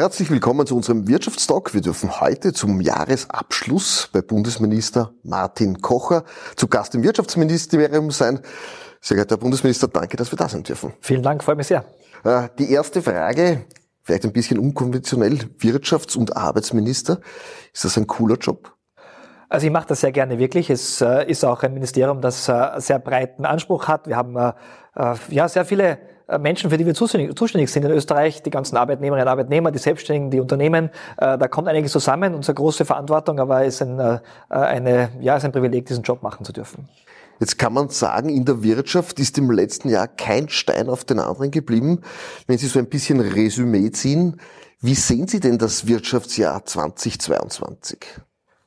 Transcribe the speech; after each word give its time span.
Herzlich 0.00 0.30
willkommen 0.30 0.66
zu 0.66 0.74
unserem 0.74 1.08
Wirtschaftstalk. 1.08 1.74
Wir 1.74 1.82
dürfen 1.82 2.22
heute 2.22 2.54
zum 2.54 2.80
Jahresabschluss 2.80 4.08
bei 4.10 4.22
Bundesminister 4.22 5.12
Martin 5.24 5.82
Kocher 5.82 6.24
zu 6.56 6.68
Gast 6.68 6.94
im 6.94 7.02
Wirtschaftsministerium 7.02 8.10
sein. 8.10 8.40
Sehr 9.02 9.16
geehrter 9.16 9.34
Herr 9.34 9.40
Bundesminister, 9.40 9.88
danke, 9.88 10.16
dass 10.16 10.32
wir 10.32 10.38
da 10.38 10.48
sein 10.48 10.62
dürfen. 10.62 10.94
Vielen 11.02 11.22
Dank, 11.22 11.44
freue 11.44 11.56
mich 11.56 11.66
sehr. 11.66 11.84
Äh, 12.24 12.48
die 12.58 12.72
erste 12.72 13.02
Frage, 13.02 13.66
vielleicht 14.02 14.24
ein 14.24 14.32
bisschen 14.32 14.58
unkonventionell, 14.58 15.50
Wirtschafts- 15.58 16.16
und 16.16 16.34
Arbeitsminister. 16.34 17.20
Ist 17.74 17.84
das 17.84 17.98
ein 17.98 18.06
cooler 18.06 18.36
Job? 18.36 18.72
Also 19.50 19.66
ich 19.66 19.72
mache 19.72 19.88
das 19.88 20.00
sehr 20.00 20.12
gerne 20.12 20.38
wirklich. 20.38 20.70
Es 20.70 21.02
äh, 21.02 21.28
ist 21.28 21.44
auch 21.44 21.62
ein 21.62 21.74
Ministerium, 21.74 22.22
das 22.22 22.48
äh, 22.48 22.68
sehr 22.78 22.98
breiten 22.98 23.44
Anspruch 23.44 23.88
hat. 23.88 24.06
Wir 24.06 24.16
haben 24.16 24.34
ja 25.28 25.48
sehr 25.48 25.64
viele 25.64 25.98
äh, 26.30 26.38
Menschen, 26.38 26.70
für 26.70 26.78
die 26.78 26.86
wir 26.86 26.94
zuständig 26.94 27.70
sind 27.70 27.84
in 27.84 27.90
Österreich, 27.90 28.42
die 28.42 28.50
ganzen 28.50 28.76
Arbeitnehmerinnen 28.76 29.26
und 29.26 29.30
Arbeitnehmer, 29.30 29.70
die 29.70 29.78
Selbstständigen, 29.78 30.30
die 30.30 30.40
Unternehmen, 30.40 30.90
äh, 31.16 31.36
da 31.36 31.48
kommt 31.48 31.68
einiges 31.68 31.92
zusammen, 31.92 32.34
unsere 32.34 32.54
große 32.54 32.84
Verantwortung, 32.84 33.40
aber 33.40 33.64
es 33.64 33.74
ist 33.74 33.82
ein, 33.82 33.98
äh, 33.98 34.18
eine, 34.48 35.10
ja, 35.20 35.36
ist 35.36 35.44
ein 35.44 35.52
Privileg, 35.52 35.86
diesen 35.86 36.02
Job 36.02 36.22
machen 36.22 36.44
zu 36.44 36.52
dürfen. 36.52 36.88
Jetzt 37.40 37.58
kann 37.58 37.72
man 37.72 37.88
sagen, 37.88 38.28
in 38.28 38.44
der 38.44 38.62
Wirtschaft 38.62 39.18
ist 39.18 39.38
im 39.38 39.50
letzten 39.50 39.88
Jahr 39.88 40.06
kein 40.08 40.48
Stein 40.50 40.88
auf 40.88 41.04
den 41.04 41.18
anderen 41.18 41.50
geblieben. 41.50 42.02
Wenn 42.46 42.58
Sie 42.58 42.66
so 42.66 42.78
ein 42.78 42.86
bisschen 42.86 43.18
Resümee 43.18 43.90
ziehen, 43.90 44.40
wie 44.80 44.94
sehen 44.94 45.26
Sie 45.26 45.40
denn 45.40 45.58
das 45.58 45.86
Wirtschaftsjahr 45.86 46.64
2022? 46.64 47.98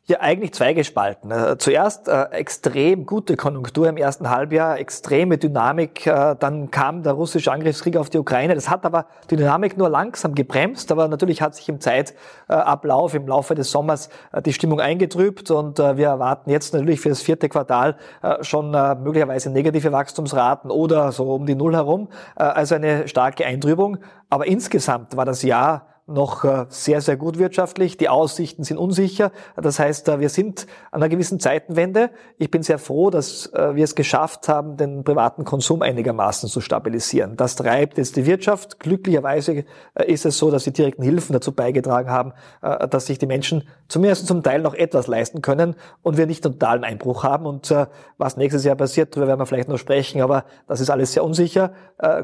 Ja, 0.06 0.20
eigentlich 0.20 0.54
zweigespalten. 0.54 1.32
Äh, 1.32 1.58
zuerst 1.58 2.10
äh, 2.10 2.24
extrem 2.32 3.06
gute 3.06 3.38
Konjunktur 3.38 3.88
im 3.88 3.96
ersten 3.96 4.30
Halbjahr, 4.30 4.78
extreme 4.78 5.38
Dynamik. 5.38 6.06
Äh, 6.06 6.36
dann 6.38 6.72
kam 6.72 7.04
der 7.04 7.14
russische 7.14 7.54
Angriffskrieg 7.54 7.96
auf 7.96 8.10
die 8.10 8.18
Ukraine. 8.18 8.54
Das 8.54 8.70
hat 8.70 8.86
aber 8.86 9.06
die 9.30 9.38
Dynamik 9.38 9.78
nur 9.78 9.88
langsam 9.88 10.36
gebremst. 10.36 10.92
Aber 10.92 11.08
natürlich 11.08 11.42
hat 11.42 11.56
sich 11.56 11.70
im 11.70 11.80
Zeitablauf, 11.80 13.14
im 13.14 13.26
Laufe 13.30 13.56
des 13.56 13.72
Sommers 13.72 14.10
äh, 14.34 14.42
die 14.42 14.52
Stimmung 14.52 14.82
eingetrübt. 14.82 15.50
Und 15.52 15.80
äh, 15.80 15.96
wir 15.96 16.08
erwarten 16.08 16.50
jetzt 16.50 16.74
natürlich 16.74 17.00
für 17.00 17.08
das 17.08 17.22
vierte 17.22 17.48
Quartal 17.48 17.96
äh, 18.24 18.44
schon 18.44 18.72
möglicherweise 18.72 19.52
negative 19.52 19.94
Wachstumsraten 19.94 20.70
oder 20.70 21.14
so 21.14 21.34
um 21.34 21.46
die 21.46 21.56
Null 21.56 21.76
herum. 21.76 22.10
Also 22.36 22.76
eine 22.76 23.08
starke 23.08 23.46
Eintrübung. 23.46 24.00
Aber 24.30 24.48
insgesamt 24.48 25.16
war 25.16 25.24
das 25.24 25.44
Jahr 25.44 25.93
noch 26.14 26.44
äh, 26.44 26.66
sehr, 26.70 27.02
sehr 27.02 27.18
gut 27.18 27.38
wirtschaftlich. 27.38 27.98
Die 27.98 28.10
Aussichten 28.10 28.64
sind 28.64 28.78
unsicher. 28.78 29.32
Das 29.56 29.80
heißt, 29.80 30.08
äh, 30.08 30.20
wir 30.20 30.30
sind 30.30 30.68
an 30.92 31.02
einer 31.02 31.10
gewissen 31.10 31.40
Zeitenwende. 31.40 32.12
Ich 32.38 32.52
bin 32.52 32.64
sehr 32.64 32.80
froh, 32.80 33.10
dass 33.10 33.48
äh, 33.54 33.76
wir 33.76 33.84
es 33.84 33.96
geschafft 33.96 34.48
haben, 34.48 34.78
den 34.78 35.04
privaten 35.04 35.44
Konsum 35.44 35.82
einigermaßen 35.82 36.48
zu 36.48 36.62
stabilisieren. 36.62 37.36
Das 37.36 37.56
treibt 37.56 37.98
jetzt 37.98 38.16
die 38.16 38.26
Wirtschaft. 38.26 38.80
Glücklicherweise 38.80 39.66
ist 40.06 40.26
es 40.26 40.38
so, 40.38 40.52
dass 40.52 40.64
die 40.64 40.72
direkten 40.72 41.04
Hilfen 41.04 41.34
dazu 41.34 41.52
beigetragen 41.52 42.10
haben, 42.10 42.34
dass 42.62 43.08
sich 43.08 43.18
die 43.18 43.26
Menschen 43.26 43.68
zumindest 43.88 44.28
zum 44.28 44.44
Teil 44.44 44.62
noch 44.62 44.74
etwas 44.74 45.08
leisten 45.08 45.42
können 45.42 45.76
und 46.02 46.18
wir 46.18 46.26
nicht 46.26 46.46
einen 46.46 46.54
totalen 46.54 46.84
Einbruch 46.84 47.24
haben. 47.24 47.46
Und 47.46 47.74
was 48.18 48.38
nächstes 48.38 48.64
Jahr 48.64 48.76
passiert, 48.76 49.16
darüber 49.16 49.28
werden 49.28 49.40
wir 49.40 49.46
vielleicht 49.46 49.70
noch 49.70 49.78
sprechen, 49.78 50.22
aber 50.22 50.46
das 50.68 50.80
ist 50.80 50.90
alles 50.90 51.14
sehr 51.14 51.24
unsicher. 51.24 51.74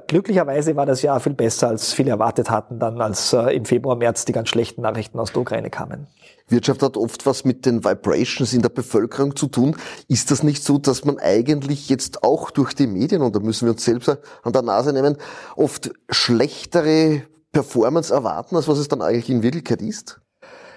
Glücklicherweise 0.07 0.75
war 0.75 0.85
das 0.85 1.01
Jahr 1.01 1.19
viel 1.19 1.33
besser, 1.33 1.69
als 1.69 1.93
viele 1.93 2.11
erwartet 2.11 2.49
hatten, 2.49 2.79
dann 2.79 3.01
als 3.01 3.33
im 3.33 3.65
Februar, 3.65 3.78
März 3.79 4.25
die 4.25 4.31
ganz 4.31 4.49
schlechten 4.49 4.81
Nachrichten 4.81 5.19
aus 5.19 5.31
der 5.31 5.41
Ukraine 5.41 5.69
kamen. 5.69 6.07
Wirtschaft 6.47 6.81
hat 6.81 6.97
oft 6.97 7.25
was 7.25 7.45
mit 7.45 7.65
den 7.65 7.83
Vibrations 7.83 8.53
in 8.53 8.61
der 8.61 8.69
Bevölkerung 8.69 9.35
zu 9.35 9.47
tun. 9.47 9.75
Ist 10.07 10.31
das 10.31 10.43
nicht 10.43 10.63
so, 10.63 10.77
dass 10.77 11.05
man 11.05 11.19
eigentlich 11.19 11.89
jetzt 11.89 12.23
auch 12.23 12.51
durch 12.51 12.73
die 12.73 12.87
Medien, 12.87 13.21
und 13.21 13.35
da 13.35 13.39
müssen 13.39 13.65
wir 13.65 13.73
uns 13.73 13.85
selbst 13.85 14.09
an 14.09 14.53
der 14.53 14.61
Nase 14.61 14.93
nehmen, 14.93 15.17
oft 15.55 15.91
schlechtere 16.09 17.23
Performance 17.51 18.13
erwarten, 18.13 18.55
als 18.55 18.67
was 18.67 18.77
es 18.77 18.87
dann 18.87 19.01
eigentlich 19.01 19.29
in 19.29 19.43
Wirklichkeit 19.43 19.81
ist? 19.81 20.21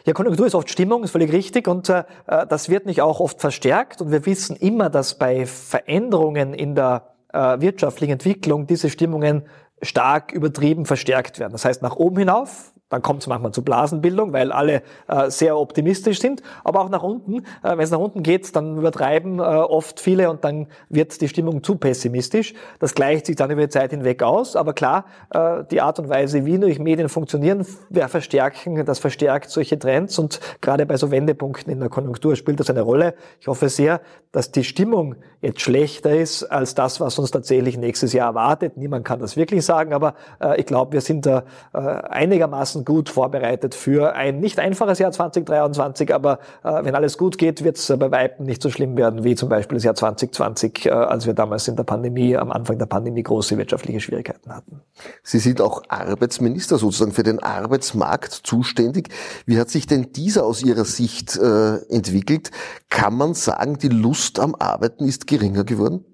Ja, 0.04 0.14
Konjunktur 0.14 0.46
ist 0.46 0.54
oft 0.54 0.68
Stimmung, 0.68 1.04
ist 1.04 1.12
völlig 1.12 1.32
richtig 1.32 1.68
und 1.68 1.88
äh, 1.88 2.04
das 2.26 2.68
wird 2.68 2.86
nicht 2.86 3.02
auch 3.02 3.20
oft 3.20 3.40
verstärkt 3.40 4.00
und 4.00 4.10
wir 4.10 4.26
wissen 4.26 4.56
immer, 4.56 4.90
dass 4.90 5.16
bei 5.16 5.46
Veränderungen 5.46 6.54
in 6.54 6.74
der 6.74 7.14
äh, 7.32 7.60
wirtschaftlichen 7.60 8.14
Entwicklung 8.14 8.66
diese 8.66 8.90
Stimmungen 8.90 9.44
stark 9.80 10.32
übertrieben 10.32 10.86
verstärkt 10.86 11.38
werden. 11.38 11.52
Das 11.52 11.64
heißt, 11.64 11.82
nach 11.82 11.96
oben 11.96 12.18
hinauf 12.18 12.72
dann 12.92 13.00
kommt 13.00 13.22
es 13.22 13.26
manchmal 13.26 13.52
zu 13.52 13.62
Blasenbildung, 13.62 14.34
weil 14.34 14.52
alle 14.52 14.82
äh, 15.08 15.30
sehr 15.30 15.56
optimistisch 15.56 16.20
sind. 16.20 16.42
Aber 16.62 16.82
auch 16.82 16.90
nach 16.90 17.02
unten, 17.02 17.38
äh, 17.62 17.70
wenn 17.70 17.80
es 17.80 17.90
nach 17.90 17.98
unten 17.98 18.22
geht, 18.22 18.54
dann 18.54 18.76
übertreiben 18.76 19.38
äh, 19.38 19.42
oft 19.42 19.98
viele 19.98 20.30
und 20.30 20.44
dann 20.44 20.66
wird 20.90 21.18
die 21.22 21.28
Stimmung 21.28 21.62
zu 21.62 21.76
pessimistisch. 21.76 22.52
Das 22.80 22.94
gleicht 22.94 23.26
sich 23.26 23.36
dann 23.36 23.50
über 23.50 23.62
die 23.62 23.70
Zeit 23.70 23.92
hinweg 23.92 24.22
aus. 24.22 24.56
Aber 24.56 24.74
klar, 24.74 25.06
äh, 25.30 25.64
die 25.70 25.80
Art 25.80 25.98
und 25.98 26.10
Weise, 26.10 26.44
wie 26.44 26.58
durch 26.58 26.78
Medien 26.78 27.08
funktionieren, 27.08 27.66
wir 27.88 28.08
verstärken, 28.08 28.84
das 28.84 28.98
verstärkt 28.98 29.48
solche 29.48 29.78
Trends 29.78 30.18
und 30.18 30.40
gerade 30.60 30.84
bei 30.84 30.98
so 30.98 31.10
Wendepunkten 31.10 31.72
in 31.72 31.80
der 31.80 31.88
Konjunktur 31.88 32.36
spielt 32.36 32.60
das 32.60 32.68
eine 32.68 32.82
Rolle. 32.82 33.14
Ich 33.40 33.48
hoffe 33.48 33.70
sehr, 33.70 34.02
dass 34.32 34.50
die 34.50 34.64
Stimmung 34.64 35.16
jetzt 35.40 35.60
schlechter 35.60 36.14
ist 36.14 36.44
als 36.44 36.74
das, 36.74 37.00
was 37.00 37.18
uns 37.18 37.30
tatsächlich 37.30 37.76
nächstes 37.76 38.12
Jahr 38.12 38.28
erwartet. 38.28 38.76
Niemand 38.76 39.04
kann 39.04 39.20
das 39.20 39.36
wirklich 39.36 39.64
sagen, 39.64 39.92
aber 39.92 40.14
äh, 40.40 40.60
ich 40.60 40.66
glaube, 40.66 40.92
wir 40.92 41.00
sind 41.00 41.26
da 41.26 41.44
äh, 41.72 41.78
einigermaßen 42.82 42.84
gut 42.84 43.08
vorbereitet 43.08 43.74
für 43.74 44.14
ein 44.14 44.40
nicht 44.40 44.58
einfaches 44.58 44.98
Jahr 44.98 45.12
2023, 45.12 46.14
aber 46.14 46.38
äh, 46.62 46.84
wenn 46.84 46.94
alles 46.94 47.18
gut 47.18 47.38
geht, 47.38 47.64
wird 47.64 47.76
es 47.76 47.90
äh, 47.90 47.96
bei 47.96 48.10
Weitem 48.10 48.46
nicht 48.46 48.62
so 48.62 48.70
schlimm 48.70 48.96
werden 48.96 49.24
wie 49.24 49.34
zum 49.34 49.48
Beispiel 49.48 49.76
das 49.76 49.84
Jahr 49.84 49.94
2020, 49.94 50.86
äh, 50.86 50.90
als 50.90 51.26
wir 51.26 51.34
damals 51.34 51.68
in 51.68 51.76
der 51.76 51.84
Pandemie, 51.84 52.36
am 52.36 52.50
Anfang 52.50 52.78
der 52.78 52.86
Pandemie 52.86 53.22
große 53.22 53.56
wirtschaftliche 53.56 54.00
Schwierigkeiten 54.00 54.54
hatten. 54.54 54.80
Sie 55.22 55.38
sind 55.38 55.60
auch 55.60 55.82
Arbeitsminister 55.88 56.78
sozusagen 56.78 57.12
für 57.12 57.22
den 57.22 57.42
Arbeitsmarkt 57.42 58.32
zuständig. 58.32 59.08
Wie 59.46 59.58
hat 59.58 59.70
sich 59.70 59.86
denn 59.86 60.12
dieser 60.12 60.44
aus 60.44 60.62
Ihrer 60.62 60.84
Sicht 60.84 61.36
äh, 61.36 61.76
entwickelt? 61.88 62.50
Kann 62.90 63.14
man 63.14 63.34
sagen, 63.34 63.78
die 63.78 63.88
Lust 63.88 64.38
am 64.38 64.54
Arbeiten 64.54 65.06
ist 65.06 65.26
geringer 65.26 65.64
geworden? 65.64 66.04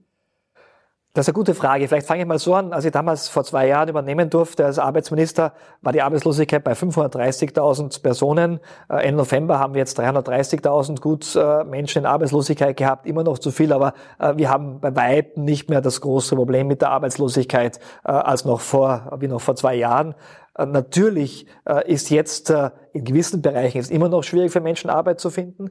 Das 1.18 1.26
ist 1.26 1.30
eine 1.30 1.34
gute 1.34 1.56
Frage. 1.56 1.88
Vielleicht 1.88 2.06
fange 2.06 2.20
ich 2.22 2.28
mal 2.28 2.38
so 2.38 2.54
an. 2.54 2.72
Als 2.72 2.84
ich 2.84 2.92
damals 2.92 3.28
vor 3.28 3.42
zwei 3.42 3.66
Jahren 3.66 3.88
übernehmen 3.88 4.30
durfte 4.30 4.64
als 4.64 4.78
Arbeitsminister, 4.78 5.52
war 5.82 5.92
die 5.92 6.00
Arbeitslosigkeit 6.00 6.62
bei 6.62 6.74
530.000 6.74 8.02
Personen. 8.02 8.60
Äh, 8.88 9.10
November 9.10 9.58
haben 9.58 9.74
wir 9.74 9.80
jetzt 9.80 9.98
330.000 9.98 11.00
gut 11.00 11.34
äh, 11.34 11.64
Menschen 11.64 12.04
in 12.04 12.06
Arbeitslosigkeit 12.06 12.76
gehabt. 12.76 13.04
Immer 13.04 13.24
noch 13.24 13.40
zu 13.40 13.50
viel, 13.50 13.72
aber 13.72 13.94
äh, 14.20 14.34
wir 14.36 14.48
haben 14.48 14.78
bei 14.78 14.94
Weitem 14.94 15.44
nicht 15.44 15.68
mehr 15.68 15.80
das 15.80 16.00
große 16.02 16.36
Problem 16.36 16.68
mit 16.68 16.82
der 16.82 16.90
Arbeitslosigkeit 16.90 17.80
als 18.04 18.44
noch 18.44 18.60
vor, 18.60 19.10
wie 19.18 19.26
noch 19.26 19.40
vor 19.40 19.56
zwei 19.56 19.74
Jahren. 19.74 20.14
Äh, 20.58 20.66
natürlich 20.66 21.46
äh, 21.64 21.91
ist 21.91 22.10
jetzt 22.10 22.50
äh, 22.50 22.70
in 22.92 23.04
gewissen 23.04 23.41
Bereichen 23.41 23.78
ist 23.78 23.91
immer 23.91 24.08
noch 24.08 24.24
schwierig 24.24 24.52
für 24.52 24.60
Menschen 24.60 24.91
Arbeit 24.91 25.20
zu 25.20 25.30
finden. 25.30 25.70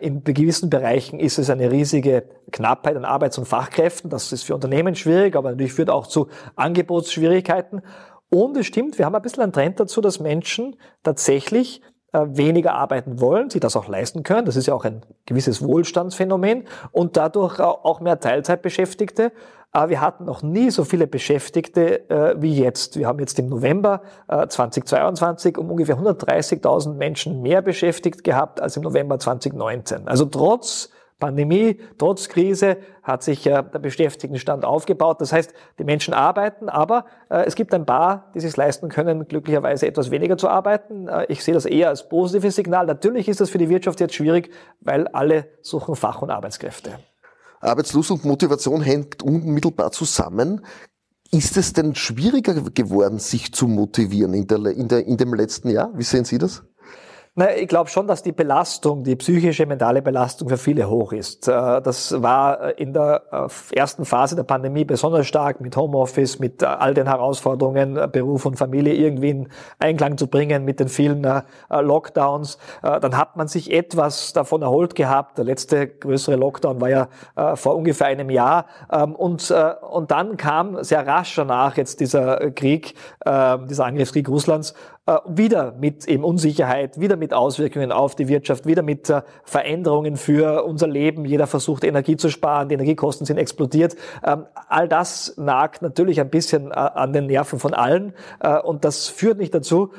In 0.00 0.22
gewissen 0.22 0.70
Bereichen 0.70 1.18
ist 1.18 1.38
es 1.38 1.50
eine 1.50 1.72
riesige 1.72 2.28
Knappheit 2.52 2.96
an 2.96 3.04
Arbeits- 3.04 3.36
und 3.36 3.46
Fachkräften. 3.46 4.10
Das 4.10 4.32
ist 4.32 4.44
für 4.44 4.54
Unternehmen 4.54 4.94
schwierig, 4.94 5.34
aber 5.34 5.50
natürlich 5.50 5.72
führt 5.72 5.90
auch 5.90 6.06
zu 6.06 6.28
Angebotsschwierigkeiten. 6.54 7.82
Und 8.30 8.56
es 8.56 8.66
stimmt, 8.66 8.98
wir 8.98 9.06
haben 9.06 9.14
ein 9.16 9.22
bisschen 9.22 9.42
einen 9.42 9.52
Trend 9.52 9.80
dazu, 9.80 10.00
dass 10.00 10.20
Menschen 10.20 10.76
tatsächlich 11.02 11.82
weniger 12.12 12.74
arbeiten 12.74 13.20
wollen, 13.20 13.50
sie 13.50 13.60
das 13.60 13.76
auch 13.76 13.86
leisten 13.86 14.22
können. 14.22 14.46
Das 14.46 14.56
ist 14.56 14.66
ja 14.66 14.74
auch 14.74 14.84
ein 14.84 15.02
gewisses 15.26 15.62
Wohlstandsphänomen 15.62 16.64
und 16.90 17.16
dadurch 17.16 17.60
auch 17.60 18.00
mehr 18.00 18.18
Teilzeitbeschäftigte. 18.18 19.32
Aber 19.70 19.90
wir 19.90 20.00
hatten 20.00 20.24
noch 20.24 20.42
nie 20.42 20.70
so 20.70 20.84
viele 20.84 21.06
Beschäftigte 21.06 22.08
äh, 22.08 22.40
wie 22.40 22.56
jetzt. 22.56 22.98
Wir 22.98 23.06
haben 23.06 23.18
jetzt 23.18 23.38
im 23.38 23.48
November 23.48 24.00
äh, 24.26 24.46
2022 24.46 25.58
um 25.58 25.70
ungefähr 25.70 25.98
130.000 25.98 26.94
Menschen 26.94 27.42
mehr 27.42 27.60
beschäftigt 27.60 28.24
gehabt 28.24 28.62
als 28.62 28.78
im 28.78 28.82
November 28.82 29.18
2019. 29.18 30.08
Also 30.08 30.24
trotz 30.24 30.90
Pandemie, 31.18 31.80
trotz 31.98 32.28
Krise 32.28 32.76
hat 33.02 33.22
sich 33.22 33.46
äh, 33.46 33.62
der 33.62 33.78
Beschäftigtenstand 33.80 34.64
aufgebaut. 34.64 35.20
Das 35.20 35.32
heißt, 35.32 35.52
die 35.78 35.84
Menschen 35.84 36.14
arbeiten, 36.14 36.68
aber 36.68 37.06
äh, 37.28 37.44
es 37.44 37.54
gibt 37.54 37.74
ein 37.74 37.84
paar, 37.86 38.30
die 38.34 38.40
sich 38.40 38.56
leisten 38.56 38.88
können, 38.88 39.26
glücklicherweise 39.26 39.86
etwas 39.86 40.10
weniger 40.10 40.38
zu 40.38 40.48
arbeiten. 40.48 41.08
Äh, 41.08 41.26
ich 41.28 41.42
sehe 41.42 41.54
das 41.54 41.66
eher 41.66 41.88
als 41.88 42.08
positives 42.08 42.54
Signal. 42.54 42.86
Natürlich 42.86 43.28
ist 43.28 43.40
das 43.40 43.50
für 43.50 43.58
die 43.58 43.68
Wirtschaft 43.68 44.00
jetzt 44.00 44.14
schwierig, 44.14 44.50
weil 44.80 45.08
alle 45.08 45.48
suchen 45.62 45.96
Fach- 45.96 46.22
und 46.22 46.30
Arbeitskräfte. 46.30 46.98
Arbeitslust 47.60 48.12
und 48.12 48.24
Motivation 48.24 48.80
hängt 48.80 49.22
unmittelbar 49.22 49.90
zusammen. 49.90 50.64
Ist 51.30 51.56
es 51.56 51.72
denn 51.72 51.94
schwieriger 51.94 52.54
geworden, 52.54 53.18
sich 53.18 53.52
zu 53.52 53.66
motivieren 53.66 54.32
in, 54.34 54.46
der, 54.46 54.64
in, 54.66 54.88
der, 54.88 55.06
in 55.06 55.16
dem 55.16 55.34
letzten 55.34 55.68
Jahr? 55.68 55.90
Wie 55.94 56.04
sehen 56.04 56.24
Sie 56.24 56.38
das? 56.38 56.62
Na, 57.38 57.54
ich 57.54 57.68
glaube 57.68 57.88
schon, 57.88 58.08
dass 58.08 58.24
die 58.24 58.32
Belastung, 58.32 59.04
die 59.04 59.14
psychische, 59.14 59.64
mentale 59.64 60.02
Belastung 60.02 60.48
für 60.48 60.56
viele 60.56 60.90
hoch 60.90 61.12
ist. 61.12 61.46
Äh, 61.46 61.80
das 61.82 62.20
war 62.20 62.60
äh, 62.60 62.82
in 62.82 62.92
der 62.92 63.22
äh, 63.30 63.76
ersten 63.76 64.04
Phase 64.04 64.34
der 64.34 64.42
Pandemie 64.42 64.84
besonders 64.84 65.28
stark 65.28 65.60
mit 65.60 65.76
Homeoffice, 65.76 66.40
mit 66.40 66.64
all 66.64 66.94
den 66.94 67.06
Herausforderungen, 67.06 67.94
Beruf 68.10 68.44
und 68.44 68.56
Familie 68.56 68.94
irgendwie 68.94 69.30
in 69.30 69.48
Einklang 69.78 70.18
zu 70.18 70.26
bringen, 70.26 70.64
mit 70.64 70.80
den 70.80 70.88
vielen 70.88 71.24
Lockdowns. 71.70 72.58
Dann 72.82 73.16
hat 73.16 73.36
man 73.36 73.46
sich 73.46 73.72
etwas 73.72 74.32
davon 74.32 74.62
erholt 74.62 74.96
gehabt. 74.96 75.38
Der 75.38 75.44
letzte 75.44 75.86
größere 75.86 76.34
Lockdown 76.34 76.80
war 76.80 76.88
ja 76.88 77.08
vor 77.54 77.76
ungefähr 77.76 78.08
einem 78.08 78.30
Jahr. 78.30 78.66
Ähm, 78.90 79.14
und, 79.14 79.54
und 79.90 80.10
dann 80.10 80.36
kam 80.36 80.82
sehr 80.82 81.06
rasch 81.06 81.36
danach 81.36 81.76
jetzt 81.76 82.00
dieser 82.00 82.50
Krieg, 82.50 82.94
dieser 83.24 83.84
Angriffskrieg 83.84 84.28
Russlands 84.28 84.74
wieder 85.26 85.72
mit 85.72 86.06
eben 86.06 86.22
Unsicherheit, 86.22 87.00
wieder 87.00 87.16
mit 87.16 87.32
Auswirkungen 87.32 87.92
auf 87.92 88.14
die 88.14 88.28
Wirtschaft, 88.28 88.66
wieder 88.66 88.82
mit 88.82 89.08
äh, 89.08 89.22
Veränderungen 89.42 90.16
für 90.16 90.64
unser 90.64 90.86
Leben. 90.86 91.24
Jeder 91.24 91.46
versucht 91.46 91.84
Energie 91.84 92.16
zu 92.16 92.28
sparen, 92.28 92.68
die 92.68 92.74
Energiekosten 92.74 93.24
sind 93.24 93.38
explodiert. 93.38 93.96
Ähm, 94.22 94.44
all 94.68 94.86
das 94.86 95.34
nagt 95.38 95.80
natürlich 95.80 96.20
ein 96.20 96.28
bisschen 96.28 96.70
äh, 96.70 96.74
an 96.74 97.12
den 97.12 97.26
Nerven 97.26 97.58
von 97.58 97.72
allen 97.74 98.12
und 98.64 98.84
das 98.84 99.08
führt 99.08 99.38
nicht 99.38 99.54
dazu, 99.54 99.90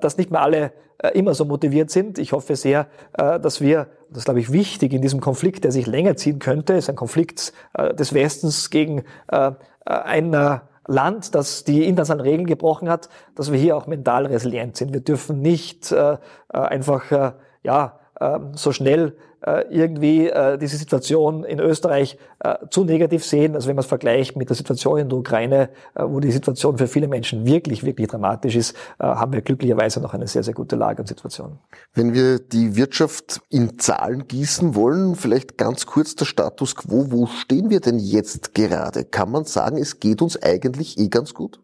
dass 0.00 0.16
nicht 0.16 0.30
mehr 0.30 0.42
alle 0.42 0.72
immer 1.14 1.34
so 1.34 1.44
motiviert 1.44 1.90
sind. 1.90 2.18
Ich 2.18 2.32
hoffe 2.32 2.56
sehr, 2.56 2.86
dass 3.12 3.60
wir, 3.60 3.88
das 4.10 4.24
glaube 4.24 4.40
ich 4.40 4.52
wichtig 4.52 4.92
in 4.92 5.02
diesem 5.02 5.20
Konflikt, 5.20 5.64
der 5.64 5.72
sich 5.72 5.86
länger 5.86 6.16
ziehen 6.16 6.38
könnte, 6.38 6.74
ist 6.74 6.88
ein 6.88 6.96
Konflikt 6.96 7.52
des 7.76 8.14
Westens 8.14 8.70
gegen 8.70 9.04
ein 9.84 10.60
Land, 10.88 11.34
das 11.34 11.64
die 11.64 11.84
internationalen 11.84 12.28
Regeln 12.28 12.46
gebrochen 12.46 12.88
hat, 12.88 13.08
dass 13.34 13.52
wir 13.52 13.58
hier 13.58 13.76
auch 13.76 13.86
mental 13.86 14.26
resilient 14.26 14.76
sind. 14.76 14.92
Wir 14.92 15.00
dürfen 15.00 15.40
nicht 15.40 15.92
äh, 15.92 16.14
äh 16.14 16.18
einfach 16.58 17.12
äh, 17.12 17.32
ja 17.62 17.97
so 18.54 18.72
schnell 18.72 19.14
äh, 19.40 19.66
irgendwie 19.70 20.28
äh, 20.28 20.58
diese 20.58 20.76
Situation 20.76 21.44
in 21.44 21.60
Österreich 21.60 22.18
äh, 22.40 22.56
zu 22.70 22.84
negativ 22.84 23.24
sehen. 23.24 23.54
Also 23.54 23.68
wenn 23.68 23.76
man 23.76 23.84
es 23.84 23.86
vergleicht 23.86 24.36
mit 24.36 24.48
der 24.48 24.56
Situation 24.56 24.98
in 24.98 25.08
der 25.08 25.16
Ukraine, 25.16 25.70
wo 25.94 26.18
die 26.18 26.32
Situation 26.32 26.76
für 26.76 26.88
viele 26.88 27.06
Menschen 27.06 27.46
wirklich, 27.46 27.84
wirklich 27.84 28.08
dramatisch 28.08 28.56
ist, 28.56 28.76
haben 28.98 29.32
wir 29.32 29.42
glücklicherweise 29.42 30.00
noch 30.00 30.14
eine 30.14 30.26
sehr, 30.26 30.42
sehr 30.42 30.54
gute 30.54 30.76
Lage 30.76 31.02
und 31.02 31.06
Situation. 31.06 31.58
Wenn 31.94 32.14
wir 32.14 32.40
die 32.40 32.74
Wirtschaft 32.76 33.40
in 33.48 33.78
Zahlen 33.78 34.26
gießen 34.26 34.74
wollen, 34.74 35.14
vielleicht 35.14 35.56
ganz 35.56 35.86
kurz 35.86 36.16
der 36.16 36.24
Status 36.24 36.74
quo. 36.74 37.06
Wo 37.10 37.26
stehen 37.26 37.70
wir 37.70 37.80
denn 37.80 37.98
jetzt 37.98 38.54
gerade? 38.54 39.04
Kann 39.04 39.30
man 39.30 39.44
sagen, 39.44 39.78
es 39.78 40.00
geht 40.00 40.20
uns 40.22 40.40
eigentlich 40.42 40.98
eh 40.98 41.08
ganz 41.08 41.34
gut? 41.34 41.60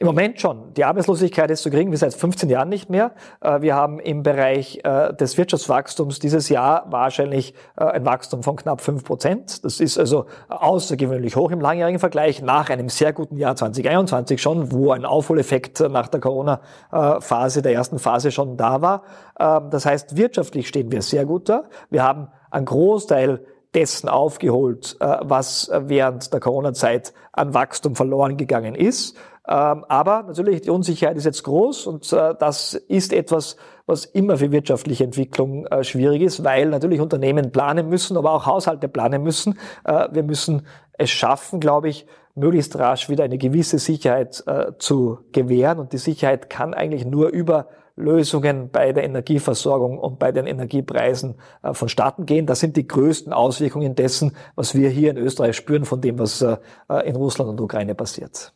Im 0.00 0.06
Moment 0.06 0.40
schon. 0.40 0.72
Die 0.74 0.84
Arbeitslosigkeit 0.84 1.50
ist 1.50 1.64
so 1.64 1.70
gering 1.70 1.90
wie 1.90 1.96
seit 1.96 2.14
15 2.14 2.48
Jahren 2.48 2.68
nicht 2.68 2.88
mehr. 2.88 3.12
Äh, 3.40 3.62
wir 3.62 3.74
haben 3.74 3.98
im 3.98 4.22
Bereich 4.22 4.78
äh, 4.84 5.12
des 5.12 5.36
Wirtschaftswachstums 5.36 6.20
dieses 6.20 6.48
Jahr 6.48 6.86
wahrscheinlich 6.88 7.52
äh, 7.76 7.82
ein 7.82 8.06
Wachstum 8.06 8.44
von 8.44 8.54
knapp 8.54 8.80
5 8.80 9.02
Prozent. 9.02 9.64
Das 9.64 9.80
ist 9.80 9.98
also 9.98 10.26
außergewöhnlich 10.48 11.34
hoch 11.34 11.50
im 11.50 11.60
langjährigen 11.60 11.98
Vergleich 11.98 12.42
nach 12.42 12.70
einem 12.70 12.88
sehr 12.88 13.12
guten 13.12 13.36
Jahr 13.36 13.56
2021 13.56 14.40
schon, 14.40 14.70
wo 14.70 14.92
ein 14.92 15.04
Aufholeffekt 15.04 15.80
nach 15.80 16.06
der 16.06 16.20
Corona-Phase, 16.20 17.62
der 17.62 17.72
ersten 17.72 17.98
Phase 17.98 18.30
schon 18.30 18.56
da 18.56 18.80
war. 18.80 19.02
Ähm, 19.40 19.70
das 19.70 19.84
heißt, 19.84 20.16
wirtschaftlich 20.16 20.68
stehen 20.68 20.92
wir 20.92 21.02
sehr 21.02 21.26
gut 21.26 21.48
da. 21.48 21.64
Wir 21.90 22.04
haben 22.04 22.28
einen 22.52 22.66
Großteil 22.66 23.44
dessen 23.74 24.08
aufgeholt, 24.08 24.96
was 24.98 25.70
während 25.70 26.32
der 26.32 26.40
Corona-Zeit 26.40 27.12
an 27.32 27.52
Wachstum 27.52 27.96
verloren 27.96 28.38
gegangen 28.38 28.74
ist. 28.74 29.14
Ähm, 29.48 29.84
aber 29.88 30.24
natürlich, 30.24 30.60
die 30.60 30.70
Unsicherheit 30.70 31.16
ist 31.16 31.24
jetzt 31.24 31.42
groß 31.42 31.86
und 31.86 32.12
äh, 32.12 32.34
das 32.38 32.74
ist 32.74 33.14
etwas, 33.14 33.56
was 33.86 34.04
immer 34.04 34.36
für 34.36 34.52
wirtschaftliche 34.52 35.04
Entwicklung 35.04 35.64
äh, 35.66 35.84
schwierig 35.84 36.20
ist, 36.20 36.44
weil 36.44 36.66
natürlich 36.66 37.00
Unternehmen 37.00 37.50
planen 37.50 37.88
müssen, 37.88 38.18
aber 38.18 38.32
auch 38.32 38.44
Haushalte 38.44 38.88
planen 38.88 39.22
müssen. 39.22 39.58
Äh, 39.84 40.08
wir 40.12 40.22
müssen 40.22 40.66
es 40.92 41.08
schaffen, 41.08 41.60
glaube 41.60 41.88
ich, 41.88 42.06
möglichst 42.34 42.78
rasch 42.78 43.08
wieder 43.08 43.24
eine 43.24 43.38
gewisse 43.38 43.78
Sicherheit 43.78 44.44
zu 44.78 45.18
gewähren. 45.32 45.80
Und 45.80 45.92
die 45.92 45.98
Sicherheit 45.98 46.50
kann 46.50 46.72
eigentlich 46.72 47.04
nur 47.04 47.30
über 47.30 47.68
Lösungen 47.96 48.70
bei 48.70 48.92
der 48.92 49.02
Energieversorgung 49.04 49.98
und 49.98 50.20
bei 50.20 50.30
den 50.30 50.46
Energiepreisen 50.46 51.36
vonstatten 51.72 52.26
gehen. 52.26 52.46
Das 52.46 52.60
sind 52.60 52.76
die 52.76 52.86
größten 52.86 53.32
Auswirkungen 53.32 53.96
dessen, 53.96 54.36
was 54.54 54.76
wir 54.76 54.88
hier 54.88 55.10
in 55.10 55.18
Österreich 55.18 55.56
spüren 55.56 55.84
von 55.84 56.00
dem, 56.00 56.18
was 56.20 56.42
in 56.42 57.16
Russland 57.16 57.50
und 57.50 57.60
Ukraine 57.60 57.96
passiert. 57.96 58.52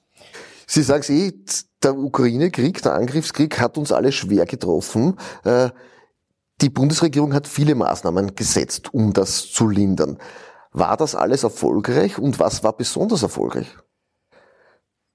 Sie 0.67 0.83
sagen 0.83 1.05
eh, 1.13 1.33
der 1.83 1.97
Ukraine-Krieg, 1.97 2.83
der 2.83 2.95
Angriffskrieg 2.95 3.61
hat 3.61 3.79
uns 3.79 3.93
alle 3.93 4.13
schwer 4.13 4.47
getroffen. 4.47 5.17
Äh, 5.45 5.71
die 6.61 6.71
Bundesregierung 6.71 7.35
hat 7.35 7.49
viele 7.49 7.75
Maßnahmen 7.75 8.35
gesetzt, 8.35 8.95
um 8.95 9.13
das 9.13 9.51
zu 9.51 9.69
lindern. 9.69 10.19
War 10.73 10.97
das 10.97 11.15
alles 11.15 11.43
erfolgreich 11.43 12.19
und 12.19 12.39
was 12.39 12.63
war 12.63 12.77
besonders 12.77 13.23
erfolgreich? 13.23 13.67